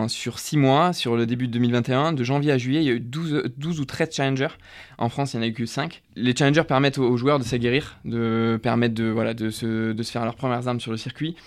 sur 0.10 0.40
6 0.40 0.58
mois, 0.58 0.92
sur 0.92 1.16
le 1.16 1.26
début 1.26 1.48
de 1.48 1.54
2021, 1.54 2.12
de 2.12 2.22
janvier 2.26 2.52
à 2.52 2.58
juillet, 2.58 2.82
il 2.82 2.86
y 2.86 2.90
a 2.90 2.96
eu 2.96 3.00
12, 3.00 3.44
12 3.56 3.80
ou 3.80 3.86
13 3.86 4.10
challengers. 4.12 4.50
En 4.98 5.08
France, 5.08 5.34
il 5.34 5.38
n'y 5.38 5.46
en 5.46 5.48
a 5.48 5.50
eu 5.50 5.54
que 5.54 5.66
5. 5.66 6.02
Les 6.18 6.36
challengers 6.36 6.66
permettent 6.68 6.98
aux, 6.98 7.16
joueurs 7.16 7.40
de 7.40 7.46
s'aguerrir, 7.46 7.98
de 8.04 8.60
permettre 8.62 8.94
de, 8.94 9.06
voilà, 9.06 9.34
de, 9.34 9.50
se, 9.50 9.96
faire 10.04 10.26
leurs 10.26 10.36
premières 10.36 10.68
armes 10.68 10.82
sur 10.82 10.92
le 10.92 10.98
circuit 10.98 11.38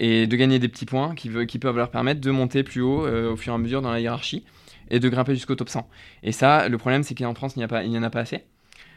et 0.00 0.26
de 0.26 0.36
gagner 0.36 0.58
des 0.58 0.68
petits 0.68 0.86
points 0.86 1.14
qui, 1.14 1.30
qui 1.46 1.58
peuvent 1.58 1.78
leur 1.78 1.90
permettre 1.90 2.20
de 2.20 2.30
monter 2.30 2.62
plus 2.62 2.82
haut 2.82 3.06
euh, 3.06 3.32
au 3.32 3.36
fur 3.36 3.54
et 3.54 3.56
à 3.56 3.58
mesure 3.58 3.80
dans 3.80 3.90
la 3.90 4.00
hiérarchie 4.00 4.44
et 4.90 5.00
de 5.00 5.08
grimper 5.08 5.34
jusqu'au 5.34 5.54
top 5.54 5.70
100. 5.70 5.88
Et 6.24 6.32
ça, 6.32 6.68
le 6.68 6.76
problème, 6.76 7.04
c'est 7.04 7.14
qu'en 7.14 7.32
France, 7.32 7.54
il 7.56 7.60
n'y 7.60 7.98
en 7.98 8.02
a 8.02 8.10
pas 8.10 8.20
assez. 8.20 8.44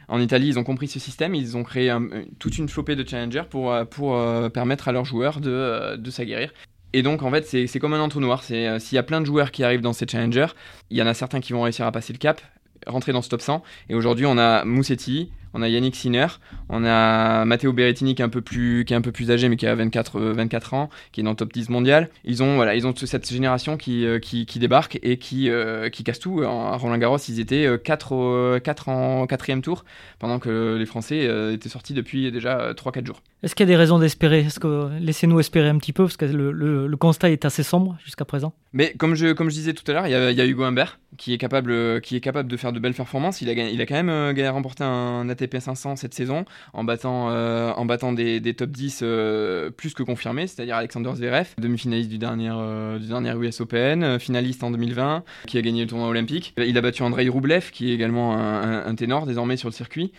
En 0.08 0.20
Italie, 0.20 0.48
ils 0.48 0.58
ont 0.58 0.64
compris 0.64 0.88
ce 0.88 0.98
système, 0.98 1.34
ils 1.34 1.56
ont 1.56 1.62
créé 1.62 1.94
toute 2.38 2.58
une 2.58 2.68
flopée 2.68 2.96
de 2.96 3.08
challengers 3.08 3.44
pour, 3.48 3.72
euh, 3.72 3.84
euh, 4.02 4.48
permettre 4.48 4.88
à 4.88 4.92
leurs 4.92 5.04
joueurs 5.04 5.40
de, 5.40 5.50
euh, 5.50 5.96
de 5.96 6.10
s'aguerrir. 6.10 6.52
Et 6.92 7.02
donc, 7.02 7.22
en 7.22 7.30
fait, 7.30 7.44
c'est 7.46 7.78
comme 7.80 7.92
un 7.92 8.00
entonnoir. 8.00 8.44
S'il 8.44 8.78
y 8.92 8.98
a 8.98 9.02
plein 9.02 9.20
de 9.20 9.26
joueurs 9.26 9.50
qui 9.50 9.64
arrivent 9.64 9.80
dans 9.80 9.92
ces 9.92 10.06
challengers, 10.06 10.46
il 10.90 10.96
y 10.96 11.02
en 11.02 11.06
a 11.06 11.14
certains 11.14 11.40
qui 11.40 11.52
vont 11.52 11.62
réussir 11.62 11.86
à 11.86 11.92
passer 11.92 12.12
le 12.12 12.18
cap, 12.18 12.40
rentrer 12.86 13.12
dans 13.12 13.22
ce 13.22 13.28
top 13.28 13.40
100. 13.40 13.64
Et 13.88 13.96
aujourd'hui, 13.96 14.26
on 14.26 14.38
a 14.38 14.64
Moussetti, 14.64 15.32
on 15.54 15.62
a 15.62 15.68
Yannick 15.68 15.94
Sinner, 15.94 16.26
on 16.68 16.84
a 16.84 17.44
Matteo 17.44 17.72
Berrettini 17.72 18.14
qui 18.14 18.22
est 18.22 18.24
un 18.24 18.28
peu 18.28 18.42
plus, 18.42 18.84
qui 18.84 18.92
est 18.92 18.96
un 18.96 19.00
peu 19.00 19.12
plus 19.12 19.30
âgé 19.30 19.48
mais 19.48 19.56
qui 19.56 19.66
a 19.66 19.74
24, 19.74 20.20
24 20.20 20.74
euh, 20.74 20.76
ans, 20.76 20.90
qui 21.12 21.20
est 21.20 21.24
dans 21.24 21.30
le 21.30 21.36
top 21.36 21.52
10 21.52 21.70
mondial. 21.70 22.10
Ils 22.24 22.42
ont, 22.42 22.56
voilà, 22.56 22.74
ils 22.74 22.86
ont 22.86 22.94
cette 22.94 23.30
génération 23.30 23.76
qui, 23.76 24.04
euh, 24.04 24.18
qui, 24.18 24.46
qui 24.46 24.58
débarque 24.58 24.98
et 25.02 25.16
qui, 25.16 25.48
euh, 25.48 25.88
qui 25.88 26.02
casse 26.04 26.18
tout. 26.18 26.42
À 26.42 26.76
Roland 26.76 26.98
Garros, 26.98 27.18
ils 27.28 27.40
étaient 27.40 27.68
4, 27.82 28.58
4 28.58 28.88
en 28.88 29.26
quatrième 29.26 29.62
tour, 29.62 29.84
pendant 30.18 30.38
que 30.38 30.76
les 30.76 30.86
Français 30.86 31.28
étaient 31.52 31.68
sortis 31.68 31.94
depuis 31.94 32.32
déjà 32.32 32.72
3-4 32.72 33.06
jours. 33.06 33.22
Est-ce 33.42 33.54
qu'il 33.54 33.64
y 33.64 33.70
a 33.70 33.72
des 33.72 33.76
raisons 33.76 33.98
d'espérer? 33.98 34.40
Est-ce 34.40 34.58
que 34.58 34.90
laissez-nous 35.00 35.38
espérer 35.38 35.68
un 35.68 35.78
petit 35.78 35.92
peu 35.92 36.04
parce 36.04 36.16
que 36.16 36.24
le, 36.24 36.50
le, 36.52 36.96
constat 36.96 37.30
est 37.30 37.44
assez 37.44 37.62
sombre 37.62 37.98
jusqu'à 38.02 38.24
présent. 38.24 38.54
Mais 38.72 38.94
comme 38.96 39.14
je, 39.14 39.32
comme 39.32 39.50
je 39.50 39.54
disais 39.54 39.74
tout 39.74 39.88
à 39.90 39.94
l'heure, 39.94 40.06
il 40.06 40.10
y, 40.10 40.14
a, 40.14 40.30
y 40.30 40.40
a 40.40 40.46
Hugo 40.46 40.62
Humbert 40.62 40.98
qui 41.18 41.34
est 41.34 41.38
capable, 41.38 42.00
qui 42.00 42.16
est 42.16 42.20
capable 42.20 42.48
de 42.48 42.56
faire 42.56 42.72
de 42.72 42.80
belles 42.80 42.94
performances. 42.94 43.42
Il 43.42 43.48
a, 43.48 43.52
il 43.52 43.80
a 43.80 43.86
quand 43.86 44.02
même 44.02 44.50
remporté 44.50 44.82
un 44.82 45.28
ATP 45.28 45.43
ATP 45.44 45.58
500 45.60 45.96
cette 45.96 46.14
saison 46.14 46.44
en 46.72 46.84
battant, 46.84 47.30
euh, 47.30 47.72
en 47.72 47.84
battant 47.84 48.12
des, 48.12 48.54
top 48.54 48.70
10 48.70 49.00
euh, 49.02 49.70
plus 49.70 49.94
que 49.94 50.02
confirmés, 50.02 50.46
c'est-à-dire 50.46 50.76
Alexander 50.76 51.12
Zverev, 51.14 51.48
demi-finaliste 51.58 52.10
du 52.10 52.18
dernier, 52.18 52.50
euh, 52.52 52.98
du 52.98 53.08
dernier 53.08 53.34
US 53.36 53.60
Open, 53.60 54.18
finaliste 54.18 54.62
en 54.62 54.70
2020, 54.70 55.24
qui 55.46 55.58
a 55.58 55.62
gagné 55.62 55.82
le 55.82 55.88
tournoi 55.88 56.08
olympique. 56.08 56.54
Il 56.58 56.76
a 56.78 56.80
battu 56.80 57.02
Andrei 57.02 57.28
Rublev, 57.28 57.70
qui 57.70 57.90
est 57.90 57.94
également 57.94 58.36
un, 58.36 58.94
ténor 58.94 59.26
désormais 59.26 59.56
sur 59.56 59.68
le 59.68 59.74
circuit. 59.74 60.12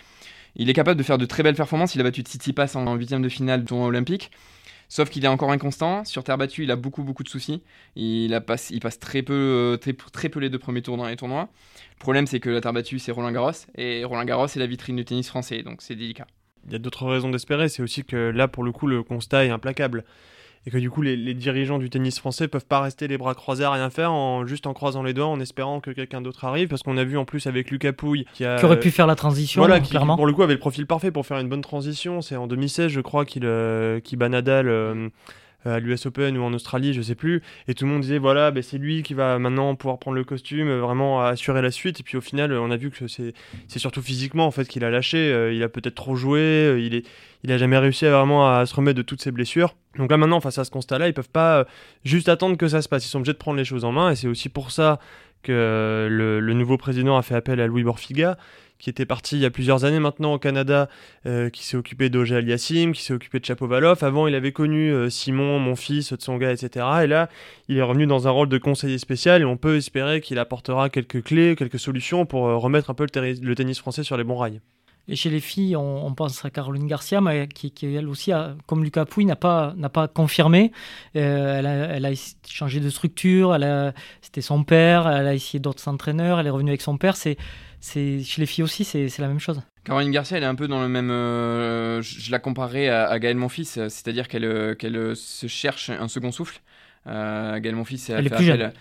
Il 0.55 0.69
est 0.69 0.73
capable 0.73 0.97
de 0.97 1.03
faire 1.03 1.17
de 1.17 1.25
très 1.25 1.43
belles 1.43 1.55
performances. 1.55 1.95
Il 1.95 2.01
a 2.01 2.03
battu 2.03 2.21
Tsitsipas 2.21 2.75
en 2.75 2.95
huitième 2.95 3.21
de 3.21 3.29
finale 3.29 3.61
du 3.61 3.65
tournoi 3.65 3.87
olympique. 3.87 4.31
Sauf 4.89 5.09
qu'il 5.09 5.25
est 5.25 5.29
encore 5.29 5.51
inconstant. 5.51 6.03
Sur 6.05 6.23
terre 6.23 6.37
battue, 6.37 6.63
il 6.63 6.71
a 6.71 6.75
beaucoup, 6.75 7.03
beaucoup 7.03 7.23
de 7.23 7.29
soucis. 7.29 7.63
Il, 7.95 8.39
passe, 8.45 8.71
passe 8.81 8.99
très 8.99 9.21
peu, 9.21 9.79
très, 10.11 10.29
peu 10.29 10.39
les 10.39 10.49
deux 10.49 10.59
premiers 10.59 10.81
tours 10.81 10.97
dans 10.97 11.07
les 11.07 11.15
tournois. 11.15 11.49
Le 11.95 11.99
problème, 11.99 12.27
c'est 12.27 12.39
que 12.39 12.49
la 12.49 12.61
terre 12.61 12.73
battue, 12.73 12.99
c'est 12.99 13.11
Roland 13.11 13.31
Garros. 13.31 13.51
Et 13.75 14.03
Roland 14.03 14.25
Garros, 14.25 14.47
c'est 14.47 14.59
la 14.59 14.67
vitrine 14.67 14.95
du 14.95 15.05
tennis 15.05 15.27
français. 15.27 15.63
Donc 15.63 15.81
c'est 15.81 15.95
délicat. 15.95 16.27
Il 16.67 16.73
y 16.73 16.75
a 16.75 16.79
d'autres 16.79 17.05
raisons 17.05 17.29
d'espérer. 17.29 17.69
C'est 17.69 17.83
aussi 17.83 18.03
que 18.03 18.15
là, 18.15 18.47
pour 18.47 18.63
le 18.63 18.71
coup, 18.71 18.87
le 18.87 19.03
constat 19.03 19.45
est 19.45 19.49
implacable 19.49 20.03
et 20.65 20.71
que 20.71 20.77
du 20.77 20.89
coup 20.89 21.01
les, 21.01 21.33
dirigeants 21.33 21.77
du 21.77 21.89
tennis 21.89 22.19
français 22.19 22.47
peuvent 22.47 22.65
pas 22.65 22.81
rester 22.81 23.07
les 23.07 23.17
bras 23.17 23.35
croisés 23.35 23.63
à 23.63 23.71
rien 23.71 23.89
faire 23.89 24.11
en 24.11 24.45
juste 24.45 24.67
en 24.67 24.73
croisant 24.73 25.03
les 25.03 25.13
doigts 25.13 25.27
en 25.27 25.39
espérant 25.39 25.79
que 25.79 25.91
quelqu'un 25.91 26.21
d'autre 26.21 26.45
arrive 26.45 26.67
parce 26.67 26.83
qu'on 26.83 26.97
a 26.97 27.03
vu 27.03 27.17
en 27.17 27.25
plus 27.25 27.47
avec 27.47 27.71
Lucas 27.71 27.93
Pouille 27.93 28.25
qui, 28.33 28.45
a, 28.45 28.63
aurait 28.63 28.79
pu 28.79 28.91
faire 28.91 29.07
la 29.07 29.15
transition 29.15 29.61
voilà, 29.61 29.79
clairement. 29.79 30.15
Qui, 30.15 30.17
pour 30.17 30.27
le 30.27 30.33
coup 30.33 30.43
avait 30.43 30.53
le 30.53 30.59
profil 30.59 30.87
parfait 30.87 31.11
pour 31.11 31.25
faire 31.25 31.39
une 31.39 31.49
bonne 31.49 31.61
transition 31.61 32.21
c'est 32.21 32.35
en 32.35 32.47
2016 32.47 32.91
je 32.91 33.01
crois 33.01 33.25
qu'il 33.25 33.45
euh, 33.45 33.99
bat 34.13 34.29
Nadal 34.29 34.67
euh, 34.67 35.09
à 35.65 35.79
l'US 35.79 36.05
Open 36.05 36.37
ou 36.37 36.43
en 36.43 36.53
Australie, 36.53 36.93
je 36.93 37.01
sais 37.01 37.15
plus. 37.15 37.41
Et 37.67 37.73
tout 37.73 37.85
le 37.85 37.91
monde 37.91 38.01
disait 38.01 38.17
voilà, 38.17 38.51
ben 38.51 38.61
c'est 38.61 38.77
lui 38.77 39.03
qui 39.03 39.13
va 39.13 39.39
maintenant 39.39 39.75
pouvoir 39.75 39.99
prendre 39.99 40.15
le 40.15 40.23
costume, 40.23 40.67
euh, 40.67 40.79
vraiment 40.79 41.21
assurer 41.21 41.61
la 41.61 41.71
suite. 41.71 41.99
Et 41.99 42.03
puis 42.03 42.17
au 42.17 42.21
final, 42.21 42.53
on 42.53 42.71
a 42.71 42.77
vu 42.77 42.91
que 42.91 43.07
c'est 43.07 43.33
surtout 43.79 44.01
physiquement 44.01 44.45
en 44.45 44.51
fait 44.51 44.65
qu'il 44.67 44.83
a 44.83 44.89
lâché. 44.89 45.17
Euh, 45.17 45.53
il 45.53 45.63
a 45.63 45.69
peut-être 45.69 45.95
trop 45.95 46.15
joué. 46.15 46.39
Euh, 46.39 46.79
il 46.79 46.95
est 46.95 47.05
il 47.43 47.51
a 47.51 47.57
jamais 47.59 47.77
réussi 47.77 48.07
à 48.07 48.11
vraiment 48.11 48.51
à 48.51 48.65
se 48.65 48.73
remettre 48.73 48.97
de 48.97 49.03
toutes 49.03 49.21
ses 49.21 49.31
blessures. 49.31 49.75
Donc 49.97 50.09
là 50.09 50.17
maintenant, 50.17 50.39
face 50.39 50.57
à 50.57 50.63
ce 50.63 50.71
constat-là, 50.71 51.07
ils 51.07 51.13
peuvent 51.13 51.29
pas 51.29 51.65
juste 52.03 52.27
attendre 52.27 52.57
que 52.57 52.67
ça 52.67 52.81
se 52.81 52.89
passe. 52.89 53.05
Ils 53.05 53.09
sont 53.09 53.19
obligés 53.19 53.33
de 53.33 53.37
prendre 53.37 53.57
les 53.57 53.65
choses 53.65 53.85
en 53.85 53.91
main. 53.91 54.09
Et 54.11 54.15
c'est 54.15 54.27
aussi 54.27 54.49
pour 54.49 54.71
ça 54.71 54.99
que 55.43 56.07
le, 56.09 56.39
le 56.39 56.53
nouveau 56.53 56.77
président 56.77 57.17
a 57.17 57.21
fait 57.21 57.35
appel 57.35 57.61
à 57.61 57.67
Louis 57.67 57.83
Borfiga 57.83 58.35
qui 58.79 58.89
était 58.89 59.05
parti 59.05 59.35
il 59.35 59.41
y 59.41 59.45
a 59.45 59.49
plusieurs 59.49 59.85
années 59.85 59.99
maintenant 59.99 60.33
au 60.33 60.39
Canada, 60.39 60.89
euh, 61.25 61.49
qui 61.49 61.63
s'est 61.63 61.77
occupé 61.77 62.09
d'Oja 62.09 62.37
Aliassim, 62.37 62.91
qui 62.91 63.01
s'est 63.01 63.13
occupé 63.13 63.39
de 63.39 63.45
Chapovalov. 63.45 64.03
Avant, 64.03 64.27
il 64.27 64.35
avait 64.35 64.51
connu 64.51 64.91
euh, 64.91 65.09
Simon, 65.09 65.59
mon 65.59 65.75
fils, 65.75 66.13
Tsonga, 66.13 66.51
etc. 66.51 66.85
Et 67.03 67.07
là, 67.07 67.29
il 67.67 67.77
est 67.77 67.81
revenu 67.81 68.07
dans 68.07 68.27
un 68.27 68.31
rôle 68.31 68.49
de 68.49 68.57
conseiller 68.57 68.97
spécial 68.97 69.41
et 69.41 69.45
on 69.45 69.57
peut 69.57 69.77
espérer 69.77 70.21
qu'il 70.21 70.39
apportera 70.39 70.89
quelques 70.89 71.23
clés, 71.23 71.55
quelques 71.55 71.79
solutions 71.79 72.25
pour 72.25 72.47
euh, 72.47 72.57
remettre 72.57 72.89
un 72.89 72.93
peu 72.93 73.05
le, 73.15 73.55
tennis 73.55 73.79
français 73.79 74.03
sur 74.03 74.17
les 74.17 74.23
bons 74.23 74.37
rails. 74.37 74.61
Et 75.07 75.15
chez 75.15 75.29
les 75.29 75.39
filles, 75.39 75.75
on, 75.75 76.13
pense 76.15 76.43
à 76.45 76.49
Caroline 76.49 76.87
Garcia, 76.87 77.21
mais 77.21 77.47
qui, 77.47 77.71
elle 77.83 78.07
aussi, 78.07 78.31
comme 78.65 78.83
Lucas 78.83 79.05
Pouille, 79.05 79.25
n'a 79.25 79.35
pas, 79.35 79.73
n'a 79.77 79.89
pas 79.89 80.07
confirmé. 80.07 80.71
Euh, 81.15 81.59
elle, 81.59 81.67
a, 81.67 81.71
elle, 81.71 82.05
a, 82.05 82.11
changé 82.47 82.79
de 82.79 82.89
structure, 82.89 83.55
c'était 84.21 84.41
son 84.41 84.63
père, 84.63 85.07
elle 85.07 85.27
a 85.27 85.33
essayé 85.35 85.59
d'autres 85.59 85.87
entraîneurs, 85.87 86.39
elle 86.39 86.47
est 86.47 86.51
revenue 86.51 86.71
avec 86.71 86.81
son 86.81 86.97
père. 86.97 87.15
C'est, 87.15 87.37
c'est, 87.79 88.23
chez 88.23 88.41
les 88.41 88.47
filles 88.47 88.63
aussi, 88.63 88.83
c'est, 88.83 89.19
la 89.19 89.27
même 89.27 89.39
chose. 89.39 89.61
Caroline 89.83 90.09
Garcia, 90.09 90.37
elle 90.37 90.43
est 90.43 90.47
un 90.47 90.55
peu 90.55 90.67
dans 90.67 90.81
le 90.81 90.87
même. 90.87 91.11
Euh, 91.11 92.01
je 92.01 92.31
la 92.31 92.39
comparais 92.39 92.89
à, 92.89 93.05
à 93.05 93.19
Gaëlle 93.19 93.37
Monfils, 93.37 93.65
c'est-à-dire 93.65 94.27
qu'elle, 94.27 94.75
qu'elle 94.77 95.15
se 95.15 95.45
cherche 95.45 95.91
un 95.91 96.07
second 96.07 96.31
souffle. 96.31 96.61
Euh, 97.05 97.59
Gaëlle 97.59 97.75
Monfils, 97.75 98.01
elle, 98.09 98.17
elle 98.17 98.27
est 98.27 98.35
plus 98.35 98.45
jeune. 98.45 98.71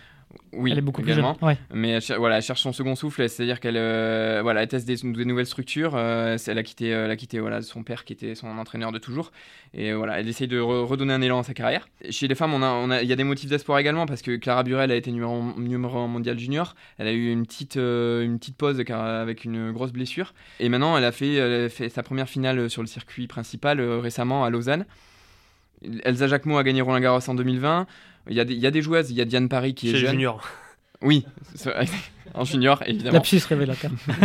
Oui, 0.52 0.70
elle 0.72 0.78
est 0.78 0.82
beaucoup 0.82 1.02
également. 1.02 1.34
plus 1.34 1.46
jeune. 1.46 1.56
Mais 1.72 1.90
elle, 1.90 2.16
voilà, 2.18 2.36
elle 2.36 2.42
cherche 2.42 2.60
son 2.60 2.72
second 2.72 2.94
souffle, 2.94 3.28
c'est-à-dire 3.28 3.60
qu'elle 3.60 3.76
euh, 3.76 4.40
voilà, 4.42 4.62
elle 4.62 4.68
teste 4.68 4.86
des, 4.86 4.96
nouvelles 5.02 5.46
structures. 5.46 5.94
Euh, 5.94 6.36
elle 6.46 6.58
a 6.58 6.62
quitté, 6.62 6.88
elle 6.88 7.10
a 7.10 7.16
quitté 7.16 7.40
voilà, 7.40 7.62
son 7.62 7.82
père 7.82 8.04
qui 8.04 8.12
était 8.12 8.34
son 8.34 8.48
entraîneur 8.58 8.92
de 8.92 8.98
toujours. 8.98 9.32
Et 9.72 9.92
voilà, 9.92 10.20
elle 10.20 10.28
essaye 10.28 10.48
de 10.48 10.60
redonner 10.60 11.12
un 11.12 11.20
élan 11.20 11.40
à 11.40 11.42
sa 11.42 11.54
carrière. 11.54 11.88
Chez 12.10 12.28
les 12.28 12.34
femmes, 12.34 12.52
il 12.54 12.62
on 12.62 12.90
a, 12.90 13.02
il 13.02 13.08
y 13.08 13.12
a 13.12 13.16
des 13.16 13.24
motifs 13.24 13.50
d'espoir 13.50 13.78
également 13.78 14.06
parce 14.06 14.22
que 14.22 14.36
Clara 14.36 14.62
Burel 14.62 14.90
a 14.90 14.96
été 14.96 15.10
numéro, 15.10 15.42
numéro 15.56 16.06
mondial 16.06 16.38
junior. 16.38 16.74
Elle 16.98 17.08
a 17.08 17.12
eu 17.12 17.30
une 17.30 17.46
petite, 17.46 17.76
une 17.76 18.38
petite 18.38 18.56
pause 18.56 18.82
avec 18.88 19.44
une 19.44 19.72
grosse 19.72 19.92
blessure. 19.92 20.34
Et 20.60 20.68
maintenant, 20.68 20.96
elle 20.96 21.04
a 21.04 21.12
fait, 21.12 21.34
elle 21.34 21.64
a 21.64 21.68
fait 21.68 21.88
sa 21.88 22.02
première 22.02 22.28
finale 22.28 22.70
sur 22.70 22.82
le 22.82 22.88
circuit 22.88 23.26
principal 23.26 23.80
récemment 23.80 24.44
à 24.44 24.50
Lausanne. 24.50 24.84
Elsa 26.04 26.28
Jacquemot 26.28 26.56
a 26.56 26.64
gagné 26.64 26.80
Roland 26.80 27.00
Garros 27.00 27.28
en 27.28 27.34
2020. 27.34 27.86
Il 28.28 28.36
y, 28.36 28.40
a 28.40 28.44
des, 28.44 28.54
il 28.54 28.60
y 28.60 28.66
a 28.66 28.70
des 28.70 28.82
joueuses, 28.82 29.10
il 29.10 29.16
y 29.16 29.20
a 29.20 29.24
Diane 29.24 29.48
Paris 29.48 29.74
qui 29.74 29.90
est 29.90 29.96
jeune. 29.96 30.12
junior. 30.12 30.40
Oui, 31.02 31.26
en 32.34 32.44
junior, 32.44 32.82
évidemment. 32.86 33.14
Lapsus 33.14 33.42
révélateur. 33.48 33.90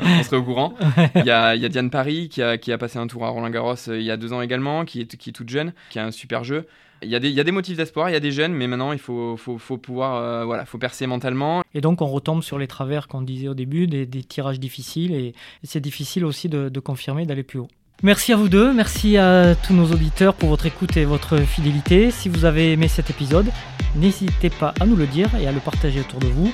on 0.00 0.22
serait 0.22 0.36
au 0.36 0.42
courant. 0.42 0.74
Il 1.14 1.24
y, 1.24 1.30
a, 1.30 1.54
il 1.54 1.62
y 1.62 1.64
a 1.64 1.68
Diane 1.68 1.90
Paris 1.90 2.28
qui 2.28 2.42
a, 2.42 2.58
qui 2.58 2.72
a, 2.72 2.78
passé 2.78 2.98
un 2.98 3.06
tour 3.06 3.24
à 3.24 3.28
Roland 3.28 3.50
Garros 3.50 3.74
euh, 3.88 3.98
il 3.98 4.04
y 4.04 4.10
a 4.10 4.16
deux 4.16 4.32
ans 4.32 4.42
également, 4.42 4.84
qui 4.84 5.00
est, 5.02 5.16
qui 5.16 5.30
est 5.30 5.32
toute 5.32 5.48
jeune, 5.48 5.72
qui 5.90 5.98
a 5.98 6.04
un 6.04 6.10
super 6.10 6.42
jeu. 6.42 6.66
Il 7.02 7.08
y, 7.10 7.14
a 7.14 7.20
des, 7.20 7.28
il 7.28 7.34
y 7.34 7.40
a 7.40 7.44
des 7.44 7.52
motifs 7.52 7.76
d'espoir, 7.76 8.08
il 8.08 8.12
y 8.12 8.16
a 8.16 8.20
des 8.20 8.30
jeunes, 8.30 8.52
mais 8.52 8.66
maintenant 8.66 8.92
il 8.92 8.98
faut, 8.98 9.36
faut, 9.36 9.58
faut 9.58 9.76
pouvoir 9.76 10.16
euh, 10.16 10.44
voilà, 10.44 10.64
faut 10.64 10.78
percer 10.78 11.06
mentalement. 11.06 11.62
Et 11.74 11.80
donc 11.80 12.00
on 12.00 12.06
retombe 12.06 12.42
sur 12.42 12.58
les 12.58 12.66
travers 12.66 13.08
qu'on 13.08 13.20
disait 13.20 13.48
au 13.48 13.54
début, 13.54 13.86
des, 13.86 14.06
des, 14.06 14.24
tirages 14.24 14.58
difficiles, 14.58 15.12
et, 15.14 15.34
c'est 15.64 15.80
difficile 15.80 16.24
aussi 16.24 16.48
de, 16.48 16.68
de 16.68 16.80
confirmer, 16.80 17.26
d'aller 17.26 17.42
plus 17.42 17.58
haut. 17.58 17.68
Merci 18.02 18.32
à 18.32 18.36
vous 18.36 18.48
deux, 18.48 18.72
merci 18.72 19.16
à 19.16 19.54
tous 19.54 19.72
nos 19.72 19.86
auditeurs 19.90 20.34
pour 20.34 20.50
votre 20.50 20.66
écoute 20.66 20.96
et 20.96 21.04
votre 21.04 21.38
fidélité. 21.38 22.10
Si 22.10 22.28
vous 22.28 22.44
avez 22.44 22.72
aimé 22.72 22.88
cet 22.88 23.08
épisode, 23.08 23.50
n'hésitez 23.94 24.50
pas 24.50 24.74
à 24.80 24.84
nous 24.84 24.96
le 24.96 25.06
dire 25.06 25.28
et 25.40 25.46
à 25.46 25.52
le 25.52 25.60
partager 25.60 26.00
autour 26.00 26.20
de 26.20 26.26
vous. 26.26 26.52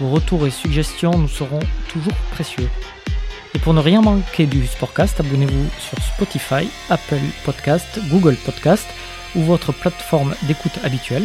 Vos 0.00 0.10
retours 0.10 0.46
et 0.46 0.50
suggestions 0.50 1.16
nous 1.16 1.28
seront 1.28 1.60
toujours 1.88 2.14
précieux. 2.30 2.68
Et 3.54 3.58
pour 3.58 3.74
ne 3.74 3.80
rien 3.80 4.00
manquer 4.00 4.46
du 4.46 4.66
Sportcast, 4.66 5.18
abonnez-vous 5.20 5.66
sur 5.78 5.98
Spotify, 6.02 6.68
Apple 6.88 7.20
Podcast, 7.44 7.98
Google 8.08 8.36
Podcast 8.36 8.86
ou 9.34 9.42
votre 9.42 9.72
plateforme 9.72 10.34
d'écoute 10.42 10.78
habituelle. 10.84 11.24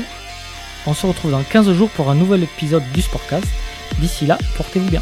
On 0.87 0.93
se 0.93 1.05
retrouve 1.05 1.31
dans 1.31 1.43
15 1.43 1.71
jours 1.73 1.89
pour 1.91 2.09
un 2.09 2.15
nouvel 2.15 2.43
épisode 2.43 2.83
du 2.93 3.01
Sportcast. 3.01 3.47
D'ici 3.99 4.25
là, 4.25 4.37
portez-vous 4.57 4.89
bien. 4.89 5.01